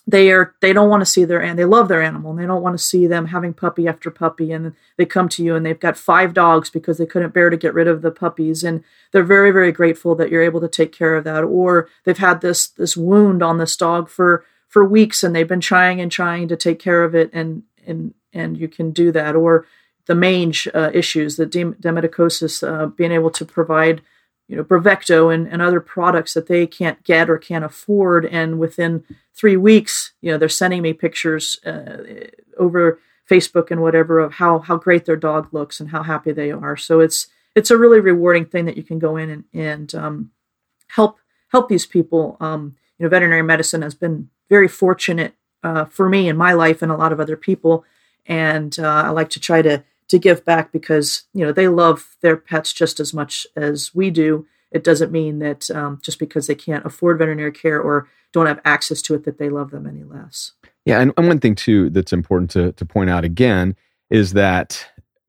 they 0.06 0.30
are 0.30 0.54
they 0.60 0.72
don't 0.72 0.88
want 0.88 1.00
to 1.00 1.06
see 1.06 1.24
their 1.24 1.42
and 1.42 1.58
they 1.58 1.64
love 1.64 1.88
their 1.88 2.02
animal 2.02 2.30
and 2.30 2.40
they 2.40 2.46
don't 2.46 2.62
want 2.62 2.78
to 2.78 2.84
see 2.84 3.06
them 3.06 3.26
having 3.26 3.52
puppy 3.52 3.88
after 3.88 4.10
puppy 4.10 4.52
and 4.52 4.72
they 4.96 5.04
come 5.04 5.28
to 5.28 5.42
you 5.42 5.56
and 5.56 5.66
they've 5.66 5.80
got 5.80 5.96
five 5.96 6.32
dogs 6.32 6.70
because 6.70 6.98
they 6.98 7.06
couldn't 7.06 7.34
bear 7.34 7.50
to 7.50 7.56
get 7.56 7.74
rid 7.74 7.88
of 7.88 8.02
the 8.02 8.10
puppies 8.10 8.62
and 8.62 8.84
they're 9.12 9.24
very 9.24 9.50
very 9.50 9.72
grateful 9.72 10.14
that 10.14 10.30
you're 10.30 10.42
able 10.42 10.60
to 10.60 10.68
take 10.68 10.92
care 10.92 11.16
of 11.16 11.24
that 11.24 11.42
or 11.42 11.88
they've 12.04 12.18
had 12.18 12.40
this 12.40 12.68
this 12.68 12.96
wound 12.96 13.42
on 13.42 13.58
this 13.58 13.76
dog 13.76 14.08
for 14.08 14.44
for 14.68 14.84
weeks 14.84 15.24
and 15.24 15.34
they've 15.34 15.48
been 15.48 15.60
trying 15.60 16.00
and 16.00 16.12
trying 16.12 16.46
to 16.46 16.56
take 16.56 16.78
care 16.78 17.02
of 17.02 17.14
it 17.14 17.28
and 17.32 17.62
and 17.86 18.14
and 18.32 18.58
you 18.58 18.68
can 18.68 18.92
do 18.92 19.10
that 19.10 19.34
or 19.34 19.66
the 20.06 20.14
mange 20.14 20.68
uh, 20.72 20.90
issues 20.94 21.36
the 21.36 21.46
demodicosis 21.46 22.66
uh, 22.66 22.86
being 22.86 23.12
able 23.12 23.30
to 23.30 23.44
provide 23.44 24.02
you 24.48 24.56
know 24.56 24.64
Bravecto 24.64 25.32
and, 25.32 25.46
and 25.46 25.60
other 25.60 25.80
products 25.80 26.34
that 26.34 26.46
they 26.46 26.66
can't 26.66 27.02
get 27.04 27.28
or 27.28 27.38
can't 27.38 27.64
afford. 27.64 28.26
And 28.26 28.58
within 28.58 29.04
three 29.34 29.56
weeks 29.56 30.12
you 30.20 30.30
know 30.30 30.38
they're 30.38 30.48
sending 30.48 30.82
me 30.82 30.92
pictures 30.92 31.58
uh, 31.64 32.28
over 32.58 33.00
facebook 33.28 33.70
and 33.70 33.82
whatever 33.82 34.20
of 34.20 34.34
how 34.34 34.60
how 34.60 34.76
great 34.76 35.04
their 35.04 35.16
dog 35.16 35.52
looks 35.52 35.80
and 35.80 35.90
how 35.90 36.02
happy 36.02 36.32
they 36.32 36.50
are. 36.50 36.76
So 36.76 37.00
it's 37.00 37.28
it's 37.54 37.70
a 37.70 37.78
really 37.78 38.00
rewarding 38.00 38.44
thing 38.44 38.66
that 38.66 38.76
you 38.76 38.82
can 38.82 38.98
go 38.98 39.16
in 39.16 39.30
and, 39.30 39.44
and 39.52 39.94
um, 39.94 40.30
help 40.88 41.18
help 41.48 41.68
these 41.68 41.86
people. 41.86 42.36
Um, 42.40 42.76
you 42.98 43.04
know 43.04 43.10
veterinary 43.10 43.42
medicine 43.42 43.82
has 43.82 43.94
been 43.94 44.30
very 44.48 44.68
fortunate 44.68 45.34
uh, 45.62 45.84
for 45.86 46.08
me 46.08 46.28
in 46.28 46.36
my 46.36 46.52
life 46.52 46.82
and 46.82 46.92
a 46.92 46.96
lot 46.96 47.12
of 47.12 47.20
other 47.20 47.36
people. 47.36 47.84
And 48.26 48.76
uh, 48.78 49.02
i 49.06 49.08
like 49.10 49.30
to 49.30 49.40
try 49.40 49.62
to 49.62 49.84
to 50.08 50.18
give 50.18 50.44
back 50.44 50.72
because 50.72 51.24
you 51.32 51.44
know 51.44 51.52
they 51.52 51.68
love 51.68 52.16
their 52.20 52.36
pets 52.36 52.72
just 52.72 53.00
as 53.00 53.12
much 53.12 53.46
as 53.56 53.94
we 53.94 54.10
do. 54.10 54.46
It 54.72 54.84
doesn't 54.84 55.12
mean 55.12 55.38
that 55.38 55.70
um, 55.70 56.00
just 56.02 56.18
because 56.18 56.46
they 56.46 56.54
can't 56.54 56.84
afford 56.84 57.18
veterinary 57.18 57.52
care 57.52 57.80
or 57.80 58.08
don't 58.32 58.46
have 58.46 58.60
access 58.64 59.00
to 59.02 59.14
it 59.14 59.24
that 59.24 59.38
they 59.38 59.48
love 59.48 59.70
them 59.70 59.86
any 59.86 60.04
less. 60.04 60.52
Yeah, 60.84 61.00
and, 61.00 61.12
and 61.16 61.28
one 61.28 61.40
thing 61.40 61.54
too 61.54 61.90
that's 61.90 62.12
important 62.12 62.50
to 62.52 62.72
to 62.72 62.84
point 62.84 63.10
out 63.10 63.24
again 63.24 63.76
is 64.10 64.32
that 64.34 64.86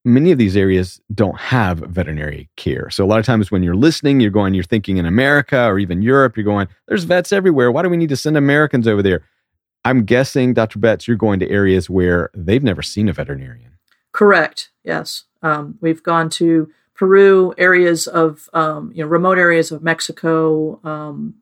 many 0.07 0.31
of 0.31 0.37
these 0.37 0.55
areas 0.55 1.01
don't 1.13 1.37
have 1.39 1.79
veterinary 1.79 2.49
care. 2.55 2.89
So 2.89 3.03
a 3.03 3.07
lot 3.07 3.19
of 3.19 3.25
times 3.25 3.51
when 3.51 3.61
you're 3.61 3.75
listening, 3.75 4.19
you're 4.21 4.31
going, 4.31 4.53
you're 4.53 4.63
thinking 4.63 4.97
in 4.97 5.05
America 5.05 5.65
or 5.65 5.79
even 5.79 6.01
Europe, 6.01 6.37
you're 6.37 6.45
going, 6.45 6.67
there's 6.87 7.03
vets 7.03 7.33
everywhere. 7.33 7.71
Why 7.71 7.81
do 7.81 7.89
we 7.89 7.97
need 7.97 8.09
to 8.09 8.15
send 8.15 8.37
Americans 8.37 8.87
over 8.87 9.03
there? 9.03 9.23
I'm 9.83 10.05
guessing, 10.05 10.53
Dr. 10.53 10.79
Betts, 10.79 11.07
you're 11.07 11.17
going 11.17 11.39
to 11.39 11.49
areas 11.49 11.89
where 11.89 12.29
they've 12.33 12.63
never 12.63 12.81
seen 12.81 13.09
a 13.09 13.13
veterinarian. 13.13 13.73
Correct. 14.17 14.71
Yes, 14.83 15.25
um, 15.43 15.77
we've 15.79 16.01
gone 16.01 16.31
to 16.31 16.71
Peru, 16.95 17.53
areas 17.55 18.07
of 18.07 18.49
um, 18.51 18.91
you 18.95 19.03
know 19.03 19.07
remote 19.07 19.37
areas 19.37 19.71
of 19.71 19.83
Mexico, 19.83 20.79
um, 20.83 21.35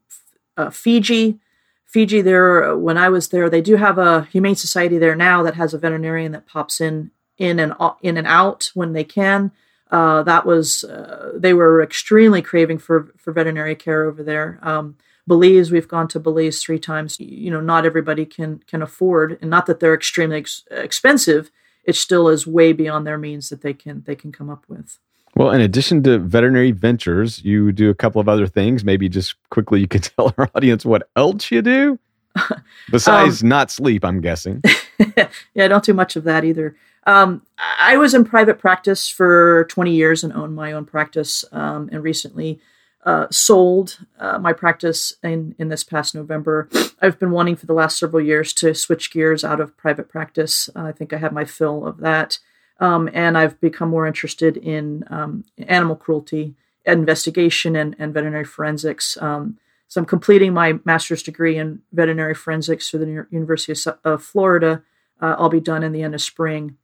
uh, 0.58 0.70
Fiji. 0.70 1.40
Fiji, 1.86 2.22
there 2.22 2.76
when 2.76 2.98
I 2.98 3.08
was 3.08 3.30
there, 3.30 3.50
they 3.50 3.62
do 3.62 3.78
have 3.78 3.98
a 3.98 4.26
humane 4.26 4.58
society 4.58 4.98
there 4.98 5.16
now 5.16 5.42
that 5.44 5.56
has 5.56 5.74
a 5.74 5.78
veterinarian 5.78 6.34
that 6.34 6.48
pops 6.48 6.82
in 6.82 7.12
in 7.38 7.60
and 7.62 7.72
in 8.02 8.18
and 8.18 8.28
out 8.28 8.72
when 8.74 8.92
they 8.92 9.06
can. 9.06 9.54
Uh, 9.90 10.24
that 10.24 10.46
was 10.46 10.84
uh, 10.84 11.32
they 11.34 11.54
were 11.54 11.82
extremely 11.82 12.42
craving 12.42 12.80
for 12.80 13.14
for 13.16 13.32
veterinary 13.32 13.76
care 13.76 14.04
over 14.04 14.22
there. 14.22 14.60
Um, 14.62 14.98
Belize, 15.26 15.72
we've 15.72 15.88
gone 15.88 16.10
to 16.10 16.20
Belize 16.20 16.62
three 16.62 16.80
times. 16.80 17.22
You 17.22 17.52
know, 17.52 17.62
not 17.62 17.86
everybody 17.86 18.26
can 18.26 18.60
can 18.68 18.82
afford, 18.82 19.38
and 19.40 19.50
not 19.50 19.66
that 19.68 19.80
they're 19.80 19.94
extremely 19.94 20.40
ex- 20.40 20.66
expensive 20.70 21.52
it 21.86 21.95
still 21.95 22.28
is 22.28 22.45
way 22.45 22.74
beyond 22.74 23.06
their 23.06 23.17
means 23.17 23.50
that 23.50 23.62
they 23.62 23.74
can 23.74 24.04
they 24.06 24.15
can 24.15 24.32
come 24.32 24.50
up 24.50 24.65
with. 24.67 24.98
Well, 25.36 25.52
in 25.52 25.60
addition 25.60 26.02
to 26.04 26.17
veterinary 26.17 26.71
ventures, 26.71 27.43
you 27.43 27.74
do 27.74 27.89
a 27.89 27.95
couple 27.95 28.21
of 28.21 28.30
other 28.30 28.48
things. 28.48 28.86
Maybe 28.86 29.10
just 29.10 29.36
quickly, 29.50 29.82
you 29.82 29.88
could 29.88 30.04
tell 30.15 30.34
our 30.38 30.50
audience 30.56 30.86
what 30.86 31.10
else 31.15 31.52
you 31.52 31.62
do 31.62 32.00
besides 32.91 33.43
um, 33.43 33.50
not 33.50 33.71
sleep. 33.71 34.04
I'm 34.04 34.21
guessing. 34.21 34.62
yeah, 35.17 35.30
I 35.58 35.67
don't 35.67 35.84
do 35.84 35.93
much 35.93 36.15
of 36.15 36.24
that 36.24 36.43
either. 36.43 36.76
Um, 37.08 37.43
I 37.80 37.98
was 37.98 38.15
in 38.15 38.26
private 38.26 38.58
practice 38.58 39.08
for 39.08 39.65
20 39.69 39.93
years 39.93 40.24
and 40.24 40.34
owned 40.34 40.56
my 40.56 40.71
own 40.71 40.86
practice, 40.86 41.45
um, 41.52 41.88
and 41.91 42.02
recently 42.02 42.60
uh, 43.06 43.28
sold 43.30 44.00
uh, 44.20 44.39
my 44.39 44.52
practice 44.52 45.15
in, 45.24 45.56
in 45.60 45.70
this 45.70 45.84
past 45.84 46.15
November. 46.15 46.68
I've 47.02 47.20
been 47.20 47.32
wanting 47.32 47.56
for 47.56 47.68
the 47.68 47.74
last 47.74 48.00
several 48.00 48.24
years 48.24 48.52
to 48.54 48.74
switch 48.74 49.12
gears 49.12 49.44
out 49.44 49.60
of 49.60 49.78
private 49.78 50.10
practice. 50.10 50.70
Uh, 50.76 50.84
I 50.84 50.91
think 50.91 51.13
I 51.13 51.18
had 51.18 51.32
my 51.32 51.46
fill 51.46 51.86
of 51.86 52.00
that. 52.00 52.39
Um, 52.80 53.10
and 53.13 53.38
I've 53.38 53.62
become 53.62 53.89
more 53.89 54.08
interested 54.08 54.58
in 54.58 55.06
um, 55.10 55.46
animal 55.68 55.96
cruelty 55.96 56.56
investigation 56.86 57.76
and, 57.76 57.96
and 58.00 58.13
veterinary 58.13 58.44
forensics. 58.44 59.18
Um, 59.22 59.58
so 59.88 60.02
I'm 60.02 60.06
completing 60.06 60.54
my 60.54 60.80
master's 60.84 61.24
degree 61.24 61.58
in 61.58 61.82
veterinary 61.94 62.34
forensics 62.34 62.89
through 62.89 63.06
the 63.06 63.28
University 63.30 63.89
of 64.04 64.24
Florida. 64.24 64.84
Uh, 65.22 65.36
I'll 65.38 65.50
be 65.50 65.62
done 65.62 65.84
in 65.84 65.91
the 65.91 66.04
end 66.04 66.15
of 66.15 66.22
spring. 66.22 66.78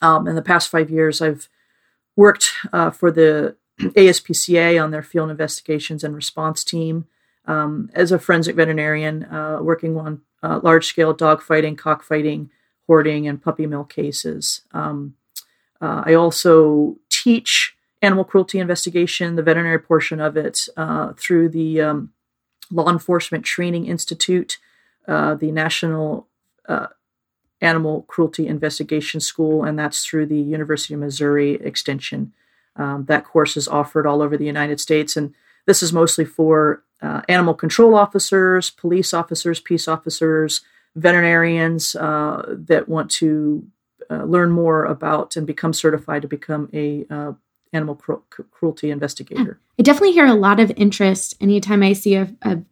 Um, 0.00 0.26
in 0.26 0.34
the 0.34 0.42
past 0.42 0.68
five 0.68 0.90
years, 0.90 1.22
I've 1.22 1.48
worked 2.16 2.52
uh, 2.72 2.90
for 2.90 3.10
the 3.10 3.56
ASPCA 3.90 4.82
on 4.82 4.90
their 4.90 5.02
field 5.02 5.30
investigations 5.30 6.04
and 6.04 6.14
response 6.14 6.64
team. 6.64 7.06
Um, 7.44 7.90
as 7.92 8.12
a 8.12 8.20
forensic 8.20 8.54
veterinarian, 8.54 9.24
uh, 9.24 9.58
working 9.60 9.96
on 9.96 10.20
uh, 10.42 10.60
large 10.62 10.86
scale 10.86 11.12
dog 11.12 11.42
fighting, 11.42 11.74
cockfighting, 11.74 12.50
hoarding, 12.86 13.26
and 13.26 13.42
puppy 13.42 13.66
mill 13.66 13.84
cases. 13.84 14.62
Um, 14.72 15.14
uh, 15.80 16.04
I 16.06 16.14
also 16.14 16.98
teach 17.10 17.74
animal 18.00 18.24
cruelty 18.24 18.58
investigation, 18.58 19.36
the 19.36 19.42
veterinary 19.42 19.78
portion 19.78 20.20
of 20.20 20.36
it, 20.36 20.68
uh, 20.76 21.12
through 21.16 21.48
the 21.48 21.80
um, 21.80 22.12
Law 22.70 22.88
Enforcement 22.88 23.44
Training 23.44 23.86
Institute, 23.86 24.58
uh, 25.06 25.34
the 25.34 25.52
National 25.52 26.28
uh, 26.68 26.88
Animal 27.60 28.02
Cruelty 28.02 28.46
Investigation 28.46 29.20
School, 29.20 29.64
and 29.64 29.78
that's 29.78 30.04
through 30.04 30.26
the 30.26 30.40
University 30.40 30.94
of 30.94 31.00
Missouri 31.00 31.54
Extension 31.54 32.32
um, 32.76 33.04
that 33.06 33.24
course 33.24 33.56
is 33.56 33.68
offered 33.68 34.06
all 34.06 34.22
over 34.22 34.36
the 34.36 34.46
United 34.46 34.80
States, 34.80 35.16
and 35.16 35.34
this 35.66 35.82
is 35.82 35.92
mostly 35.92 36.24
for 36.24 36.82
uh, 37.00 37.22
animal 37.28 37.54
control 37.54 37.94
officers, 37.94 38.70
police 38.70 39.12
officers, 39.12 39.60
peace 39.60 39.88
officers, 39.88 40.62
veterinarians 40.94 41.94
uh, 41.96 42.42
that 42.48 42.88
want 42.88 43.10
to 43.10 43.66
uh, 44.10 44.24
learn 44.24 44.50
more 44.50 44.84
about 44.84 45.36
and 45.36 45.46
become 45.46 45.72
certified 45.72 46.22
to 46.22 46.28
become 46.28 46.68
a 46.72 47.04
uh, 47.10 47.32
animal 47.72 47.94
cru- 47.94 48.22
cruelty 48.50 48.90
investigator. 48.90 49.58
I 49.78 49.82
definitely 49.82 50.12
hear 50.12 50.26
a 50.26 50.34
lot 50.34 50.60
of 50.60 50.70
interest 50.76 51.34
anytime 51.40 51.82
I 51.82 51.92
see 51.92 52.16
a, 52.16 52.32
a 52.42 52.62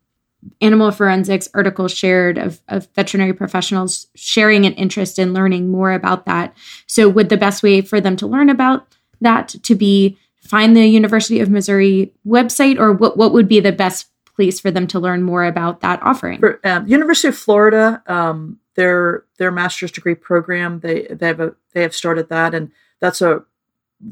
animal 0.61 0.91
forensics 0.91 1.49
article 1.55 1.89
shared 1.89 2.39
of, 2.39 2.61
of 2.69 2.89
veterinary 2.95 3.33
professionals 3.33 4.07
sharing 4.15 4.65
an 4.65 4.73
interest 4.75 5.19
in 5.19 5.33
learning 5.33 5.71
more 5.71 5.93
about 5.93 6.27
that. 6.27 6.57
So, 6.87 7.09
would 7.09 7.29
the 7.29 7.37
best 7.37 7.63
way 7.63 7.81
for 7.81 8.01
them 8.01 8.17
to 8.17 8.27
learn 8.27 8.49
about 8.49 8.87
that 9.21 9.49
to 9.63 9.75
be 9.75 10.19
find 10.41 10.77
the 10.77 10.87
University 10.87 11.41
of 11.41 11.51
Missouri 11.51 12.13
website, 12.27 12.79
or 12.79 12.93
what 12.93 13.17
what 13.17 13.33
would 13.33 13.49
be 13.49 13.61
the 13.61 13.73
best 13.73 14.09
place 14.35 14.61
for 14.61 14.71
them 14.71 14.87
to 14.89 14.99
learn 14.99 15.23
more 15.23 15.45
about 15.45 15.81
that 15.81 16.03
offering? 16.03 16.41
For, 16.41 16.61
um, 16.65 16.87
University 16.87 17.29
of 17.29 17.37
Florida, 17.37 18.03
um, 18.07 18.59
their 18.75 19.25
their 19.39 19.51
master's 19.51 19.93
degree 19.93 20.15
program 20.15 20.81
they 20.81 21.07
they 21.11 21.27
have 21.27 21.41
a 21.41 21.55
they 21.73 21.83
have 21.83 21.95
started 21.95 22.29
that, 22.29 22.55
and 22.55 22.71
that's 23.01 23.21
a 23.21 23.45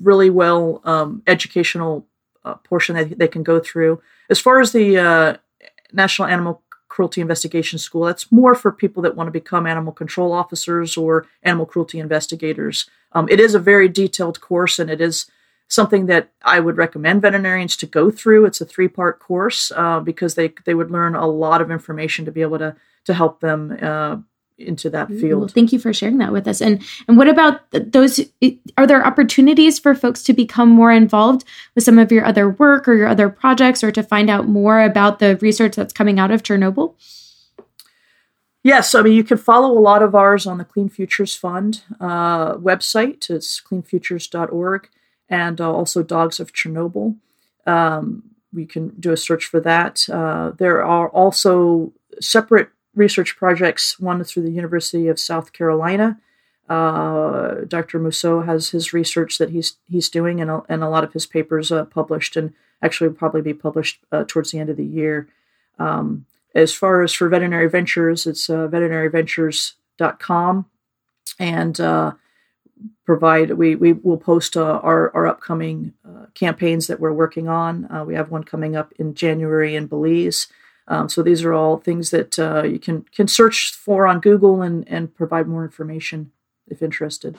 really 0.02 0.30
well 0.30 0.80
um, 0.84 1.22
educational 1.26 2.06
uh, 2.44 2.54
portion 2.54 2.94
that 2.96 3.18
they 3.18 3.28
can 3.28 3.42
go 3.42 3.60
through. 3.60 4.00
As 4.30 4.38
far 4.38 4.60
as 4.60 4.72
the 4.72 4.98
uh, 4.98 5.36
National 5.92 6.28
Animal 6.28 6.62
Cruelty 6.88 7.20
Investigation 7.20 7.78
School, 7.78 8.04
that's 8.04 8.30
more 8.30 8.54
for 8.54 8.70
people 8.70 9.02
that 9.02 9.16
want 9.16 9.28
to 9.28 9.32
become 9.32 9.66
animal 9.66 9.92
control 9.92 10.32
officers 10.32 10.96
or 10.96 11.26
animal 11.42 11.66
cruelty 11.66 11.98
investigators. 11.98 12.88
Um, 13.12 13.28
it 13.30 13.40
is 13.40 13.54
a 13.54 13.58
very 13.58 13.88
detailed 13.88 14.40
course, 14.40 14.78
and 14.78 14.90
it 14.90 15.00
is 15.00 15.30
something 15.68 16.06
that 16.06 16.30
I 16.42 16.60
would 16.60 16.76
recommend 16.76 17.22
veterinarians 17.22 17.76
to 17.76 17.86
go 17.86 18.10
through. 18.10 18.46
It's 18.46 18.60
a 18.60 18.66
three 18.66 18.88
part 18.88 19.20
course 19.20 19.70
uh, 19.74 20.00
because 20.00 20.34
they 20.34 20.52
they 20.64 20.74
would 20.74 20.90
learn 20.90 21.14
a 21.14 21.26
lot 21.26 21.60
of 21.60 21.70
information 21.70 22.24
to 22.24 22.32
be 22.32 22.42
able 22.42 22.58
to 22.58 22.76
to 23.04 23.14
help 23.14 23.40
them 23.40 23.76
uh, 23.80 24.16
into 24.58 24.90
that 24.90 25.08
field. 25.08 25.40
Well, 25.40 25.48
thank 25.48 25.72
you 25.72 25.78
for 25.78 25.92
sharing 25.92 26.18
that 26.18 26.32
with 26.32 26.48
us. 26.48 26.60
And 26.60 26.82
and 27.06 27.16
what 27.16 27.28
about 27.28 27.60
those? 27.70 28.20
Are 28.76 28.86
there 28.86 29.06
opportunities 29.06 29.78
for 29.78 29.94
folks 29.94 30.22
to 30.24 30.32
become 30.32 30.68
more 30.68 30.92
involved 30.92 31.44
with 31.74 31.84
some 31.84 31.98
of 31.98 32.10
your 32.10 32.24
other 32.24 32.50
work 32.50 32.88
or 32.88 32.94
your 32.94 33.08
other 33.08 33.28
projects, 33.28 33.84
or 33.84 33.92
to 33.92 34.02
find 34.02 34.28
out 34.28 34.48
more 34.48 34.80
about 34.80 35.18
the 35.18 35.36
research 35.36 35.76
that's 35.76 35.92
coming 35.92 36.18
out 36.18 36.30
of 36.30 36.42
Chernobyl? 36.42 36.94
Yes, 38.62 38.94
I 38.94 39.02
mean 39.02 39.12
you 39.12 39.24
can 39.24 39.38
follow 39.38 39.76
a 39.76 39.80
lot 39.80 40.02
of 40.02 40.14
ours 40.14 40.46
on 40.46 40.58
the 40.58 40.64
Clean 40.64 40.88
Futures 40.88 41.34
Fund 41.34 41.82
uh, 42.00 42.54
website. 42.54 43.30
It's 43.30 43.60
cleanfutures.org, 43.60 44.88
and 45.28 45.60
uh, 45.60 45.72
also 45.72 46.02
Dogs 46.02 46.40
of 46.40 46.52
Chernobyl. 46.52 47.16
Um, 47.66 48.24
we 48.52 48.66
can 48.66 48.88
do 48.98 49.12
a 49.12 49.16
search 49.16 49.44
for 49.44 49.60
that. 49.60 50.08
Uh, 50.08 50.52
there 50.58 50.82
are 50.82 51.08
also 51.10 51.92
separate 52.20 52.70
research 52.94 53.36
projects. 53.36 54.00
One 54.00 54.22
through 54.24 54.42
the 54.42 54.50
University 54.50 55.06
of 55.08 55.20
South 55.20 55.52
Carolina. 55.52 56.18
Uh, 56.68 57.64
Dr. 57.66 57.98
Mousseau 57.98 58.42
has 58.42 58.70
his 58.70 58.92
research 58.92 59.38
that 59.38 59.50
he's 59.50 59.76
he's 59.86 60.10
doing, 60.10 60.40
and 60.40 60.50
a, 60.50 60.62
and 60.68 60.82
a 60.82 60.88
lot 60.88 61.04
of 61.04 61.12
his 61.12 61.26
papers 61.26 61.72
uh, 61.72 61.84
published, 61.84 62.36
and 62.36 62.52
actually 62.82 63.08
will 63.08 63.14
probably 63.14 63.42
be 63.42 63.54
published 63.54 64.00
uh, 64.12 64.24
towards 64.26 64.50
the 64.50 64.58
end 64.58 64.68
of 64.68 64.76
the 64.76 64.84
year. 64.84 65.28
Um, 65.78 66.26
as 66.54 66.74
far 66.74 67.02
as 67.02 67.12
for 67.12 67.28
Veterinary 67.28 67.68
Ventures, 67.68 68.26
it's 68.26 68.48
uh, 68.48 68.68
veterinaryventures.com. 68.68 70.66
And 71.38 71.80
uh, 71.80 72.12
provide 73.04 73.52
we 73.52 73.74
we 73.74 73.92
will 73.92 74.18
post 74.18 74.56
uh, 74.56 74.80
our 74.82 75.14
our 75.14 75.26
upcoming 75.26 75.94
uh, 76.06 76.26
campaigns 76.34 76.86
that 76.86 77.00
we're 77.00 77.12
working 77.12 77.48
on. 77.48 77.90
Uh, 77.90 78.04
we 78.04 78.14
have 78.14 78.30
one 78.30 78.44
coming 78.44 78.76
up 78.76 78.92
in 78.98 79.14
January 79.14 79.74
in 79.74 79.86
Belize. 79.86 80.48
Um, 80.88 81.08
so 81.08 81.22
these 81.22 81.44
are 81.44 81.52
all 81.52 81.76
things 81.76 82.10
that 82.10 82.38
uh, 82.38 82.62
you 82.62 82.78
can 82.78 83.02
can 83.14 83.28
search 83.28 83.72
for 83.74 84.06
on 84.06 84.20
Google 84.20 84.62
and 84.62 84.86
and 84.88 85.14
provide 85.14 85.46
more 85.46 85.64
information 85.64 86.32
if 86.66 86.82
interested. 86.82 87.36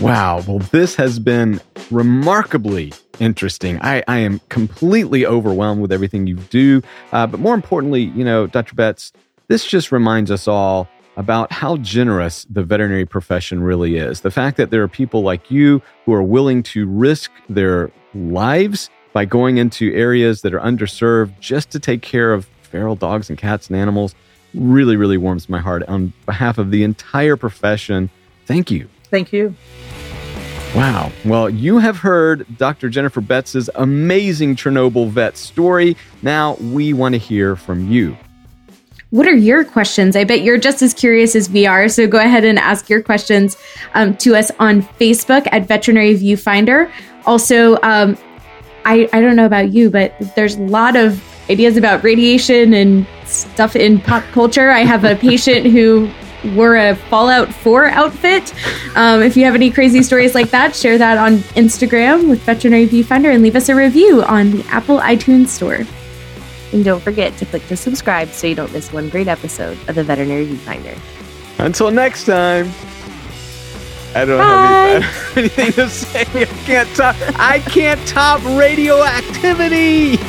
Wow. 0.00 0.44
Well, 0.46 0.58
this 0.58 0.96
has 0.96 1.18
been 1.18 1.60
remarkably 1.90 2.92
interesting. 3.20 3.78
I, 3.82 4.02
I 4.08 4.18
am 4.18 4.40
completely 4.48 5.26
overwhelmed 5.26 5.80
with 5.80 5.92
everything 5.92 6.26
you 6.26 6.36
do. 6.36 6.82
Uh, 7.12 7.26
but 7.26 7.40
more 7.40 7.54
importantly, 7.54 8.02
you 8.02 8.24
know, 8.24 8.46
Dr. 8.46 8.74
Betts, 8.74 9.12
this 9.48 9.66
just 9.66 9.92
reminds 9.92 10.30
us 10.30 10.46
all 10.46 10.88
about 11.16 11.50
how 11.50 11.76
generous 11.78 12.46
the 12.48 12.62
veterinary 12.62 13.04
profession 13.04 13.62
really 13.62 13.96
is. 13.96 14.20
The 14.20 14.30
fact 14.30 14.56
that 14.56 14.70
there 14.70 14.82
are 14.82 14.88
people 14.88 15.22
like 15.22 15.50
you 15.50 15.82
who 16.04 16.12
are 16.12 16.22
willing 16.22 16.62
to 16.64 16.86
risk 16.86 17.30
their 17.48 17.90
lives 18.14 18.88
by 19.12 19.24
going 19.24 19.58
into 19.58 19.92
areas 19.94 20.42
that 20.42 20.54
are 20.54 20.60
underserved 20.60 21.38
just 21.40 21.70
to 21.70 21.80
take 21.80 22.02
care 22.02 22.32
of 22.32 22.48
feral 22.62 22.94
dogs 22.94 23.28
and 23.28 23.38
cats 23.38 23.68
and 23.68 23.76
animals 23.76 24.14
really, 24.54 24.96
really 24.96 25.16
warms 25.16 25.48
my 25.48 25.58
heart. 25.58 25.82
On 25.88 26.12
behalf 26.24 26.56
of 26.58 26.70
the 26.70 26.84
entire 26.84 27.36
profession, 27.36 28.10
thank 28.46 28.70
you. 28.70 28.88
Thank 29.10 29.32
you. 29.32 29.54
Wow. 30.74 31.10
Well, 31.24 31.48
you 31.48 31.78
have 31.78 31.96
heard 31.96 32.46
Dr. 32.58 32.88
Jennifer 32.88 33.20
Betts's 33.20 33.70
amazing 33.74 34.54
Chernobyl 34.54 35.08
vet 35.08 35.36
story. 35.36 35.96
Now 36.22 36.54
we 36.56 36.92
want 36.92 37.14
to 37.14 37.18
hear 37.18 37.56
from 37.56 37.90
you. 37.90 38.16
What 39.10 39.26
are 39.26 39.34
your 39.34 39.64
questions? 39.64 40.14
I 40.14 40.24
bet 40.24 40.42
you're 40.42 40.58
just 40.58 40.82
as 40.82 40.92
curious 40.92 41.34
as 41.34 41.48
we 41.48 41.66
are. 41.66 41.88
So 41.88 42.06
go 42.06 42.18
ahead 42.18 42.44
and 42.44 42.58
ask 42.58 42.90
your 42.90 43.02
questions 43.02 43.56
um, 43.94 44.14
to 44.18 44.36
us 44.36 44.50
on 44.58 44.82
Facebook 44.82 45.48
at 45.50 45.66
Veterinary 45.66 46.14
Viewfinder. 46.14 46.92
Also, 47.24 47.80
um, 47.82 48.18
I, 48.84 49.08
I 49.12 49.22
don't 49.22 49.36
know 49.36 49.46
about 49.46 49.72
you, 49.72 49.88
but 49.88 50.14
there's 50.36 50.56
a 50.56 50.62
lot 50.62 50.96
of 50.96 51.24
ideas 51.48 51.78
about 51.78 52.04
radiation 52.04 52.74
and 52.74 53.06
stuff 53.24 53.74
in 53.74 54.00
pop 54.00 54.22
culture. 54.32 54.70
I 54.70 54.80
have 54.80 55.04
a 55.04 55.16
patient 55.16 55.66
who 55.66 56.10
wore 56.54 56.76
a 56.76 56.94
Fallout 56.94 57.52
4 57.52 57.86
outfit. 57.86 58.54
Um, 58.96 59.22
if 59.22 59.36
you 59.36 59.44
have 59.44 59.54
any 59.54 59.70
crazy 59.70 60.02
stories 60.02 60.34
like 60.34 60.50
that, 60.50 60.74
share 60.74 60.98
that 60.98 61.18
on 61.18 61.38
Instagram 61.54 62.28
with 62.28 62.42
Veterinary 62.42 62.86
Viewfinder 62.86 63.32
and 63.32 63.42
leave 63.42 63.56
us 63.56 63.68
a 63.68 63.74
review 63.74 64.22
on 64.22 64.50
the 64.50 64.64
Apple 64.68 64.98
iTunes 64.98 65.48
Store. 65.48 65.80
And 66.72 66.84
don't 66.84 67.02
forget 67.02 67.36
to 67.38 67.46
click 67.46 67.66
to 67.68 67.76
subscribe 67.76 68.28
so 68.28 68.46
you 68.46 68.54
don't 68.54 68.72
miss 68.72 68.92
one 68.92 69.08
great 69.08 69.28
episode 69.28 69.78
of 69.88 69.94
the 69.94 70.04
Veterinary 70.04 70.46
Viewfinder. 70.46 70.98
Until 71.58 71.90
next 71.90 72.24
time. 72.24 72.70
I 74.14 74.24
don't, 74.24 74.40
have, 74.40 74.48
any, 74.48 74.74
I 74.78 74.92
don't 74.92 75.02
have 75.02 75.36
anything 75.36 75.72
to 75.72 75.90
say. 75.90 76.22
I 76.22 76.44
can't 76.64 76.88
top. 76.96 77.16
I 77.38 77.58
can't 77.58 78.08
top 78.08 78.42
radioactivity. 78.44 80.16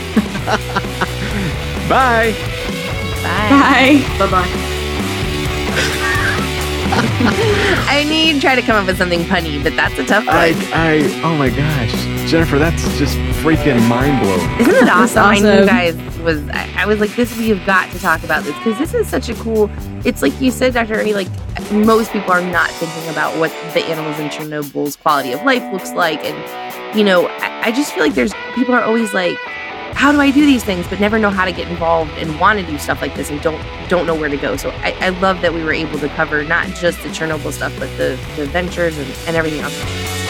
Bye. 1.89 2.35
Bye. 3.23 3.49
Bye. 3.49 4.05
Bye 4.19 4.31
bye. 4.31 4.75
I 7.89 8.05
need 8.07 8.33
to 8.33 8.41
try 8.41 8.55
to 8.55 8.61
come 8.61 8.75
up 8.75 8.87
with 8.87 8.97
something 8.97 9.21
punny, 9.21 9.63
but 9.63 9.75
that's 9.75 9.97
a 9.99 10.05
tough 10.05 10.25
one. 10.25 10.35
I, 10.35 10.53
I, 10.73 11.21
oh 11.23 11.37
my 11.37 11.49
gosh, 11.49 11.91
Jennifer, 12.29 12.57
that's 12.57 12.81
just 12.97 13.15
freaking 13.43 13.87
mind 13.87 14.21
blowing. 14.21 14.59
Isn't 14.59 14.75
it 14.75 14.89
awesome? 14.89 15.23
I 15.23 15.39
knew 15.39 15.65
guys 15.65 15.95
was 16.19 16.47
I, 16.49 16.69
I 16.77 16.85
was 16.85 16.99
like, 16.99 17.15
this 17.15 17.35
we 17.37 17.49
have 17.49 17.65
got 17.65 17.91
to 17.91 17.99
talk 17.99 18.23
about 18.23 18.43
this 18.43 18.55
because 18.57 18.77
this 18.77 18.93
is 18.93 19.07
such 19.07 19.29
a 19.29 19.35
cool. 19.35 19.69
It's 20.05 20.21
like 20.21 20.39
you 20.41 20.51
said, 20.51 20.73
Dr. 20.73 20.95
Ernie. 20.95 21.13
Like 21.13 21.29
most 21.71 22.11
people 22.11 22.31
are 22.31 22.41
not 22.41 22.69
thinking 22.71 23.09
about 23.09 23.37
what 23.37 23.51
the 23.73 23.83
animals 23.85 24.19
in 24.19 24.29
Chernobyl's 24.29 24.95
quality 24.95 25.31
of 25.31 25.43
life 25.43 25.63
looks 25.71 25.91
like, 25.93 26.19
and 26.23 26.97
you 26.97 27.03
know, 27.03 27.27
I, 27.27 27.67
I 27.67 27.71
just 27.71 27.93
feel 27.93 28.03
like 28.03 28.15
there's 28.15 28.33
people 28.55 28.75
are 28.75 28.83
always 28.83 29.13
like, 29.13 29.37
how 29.93 30.11
do 30.11 30.19
I 30.19 30.31
do 30.31 30.45
these 30.45 30.63
things, 30.63 30.87
but 30.87 30.99
never 30.99 31.19
know 31.19 31.29
how 31.29 31.45
to 31.45 31.51
get 31.51 31.67
involved 31.67 32.11
and 32.11 32.39
want 32.39 32.59
to 32.59 32.65
do 32.65 32.77
stuff 32.77 33.01
like 33.01 33.15
this 33.15 33.29
and 33.29 33.41
don't 33.41 33.61
don't 33.89 34.05
know 34.05 34.15
where 34.15 34.29
to 34.29 34.37
go. 34.37 34.55
So 34.57 34.69
I, 34.77 34.95
I 34.99 35.09
love 35.09 35.41
that 35.41 35.53
we 35.53 35.63
were 35.63 35.73
able 35.73 35.99
to 35.99 36.09
cover 36.09 36.43
not 36.43 36.67
just 36.67 37.01
the 37.03 37.09
Chernobyl 37.09 37.51
stuff, 37.51 37.73
but 37.79 37.89
the 37.97 38.19
the 38.35 38.45
ventures 38.47 38.97
and, 38.97 39.11
and 39.27 39.35
everything 39.35 39.61
else. 39.61 40.28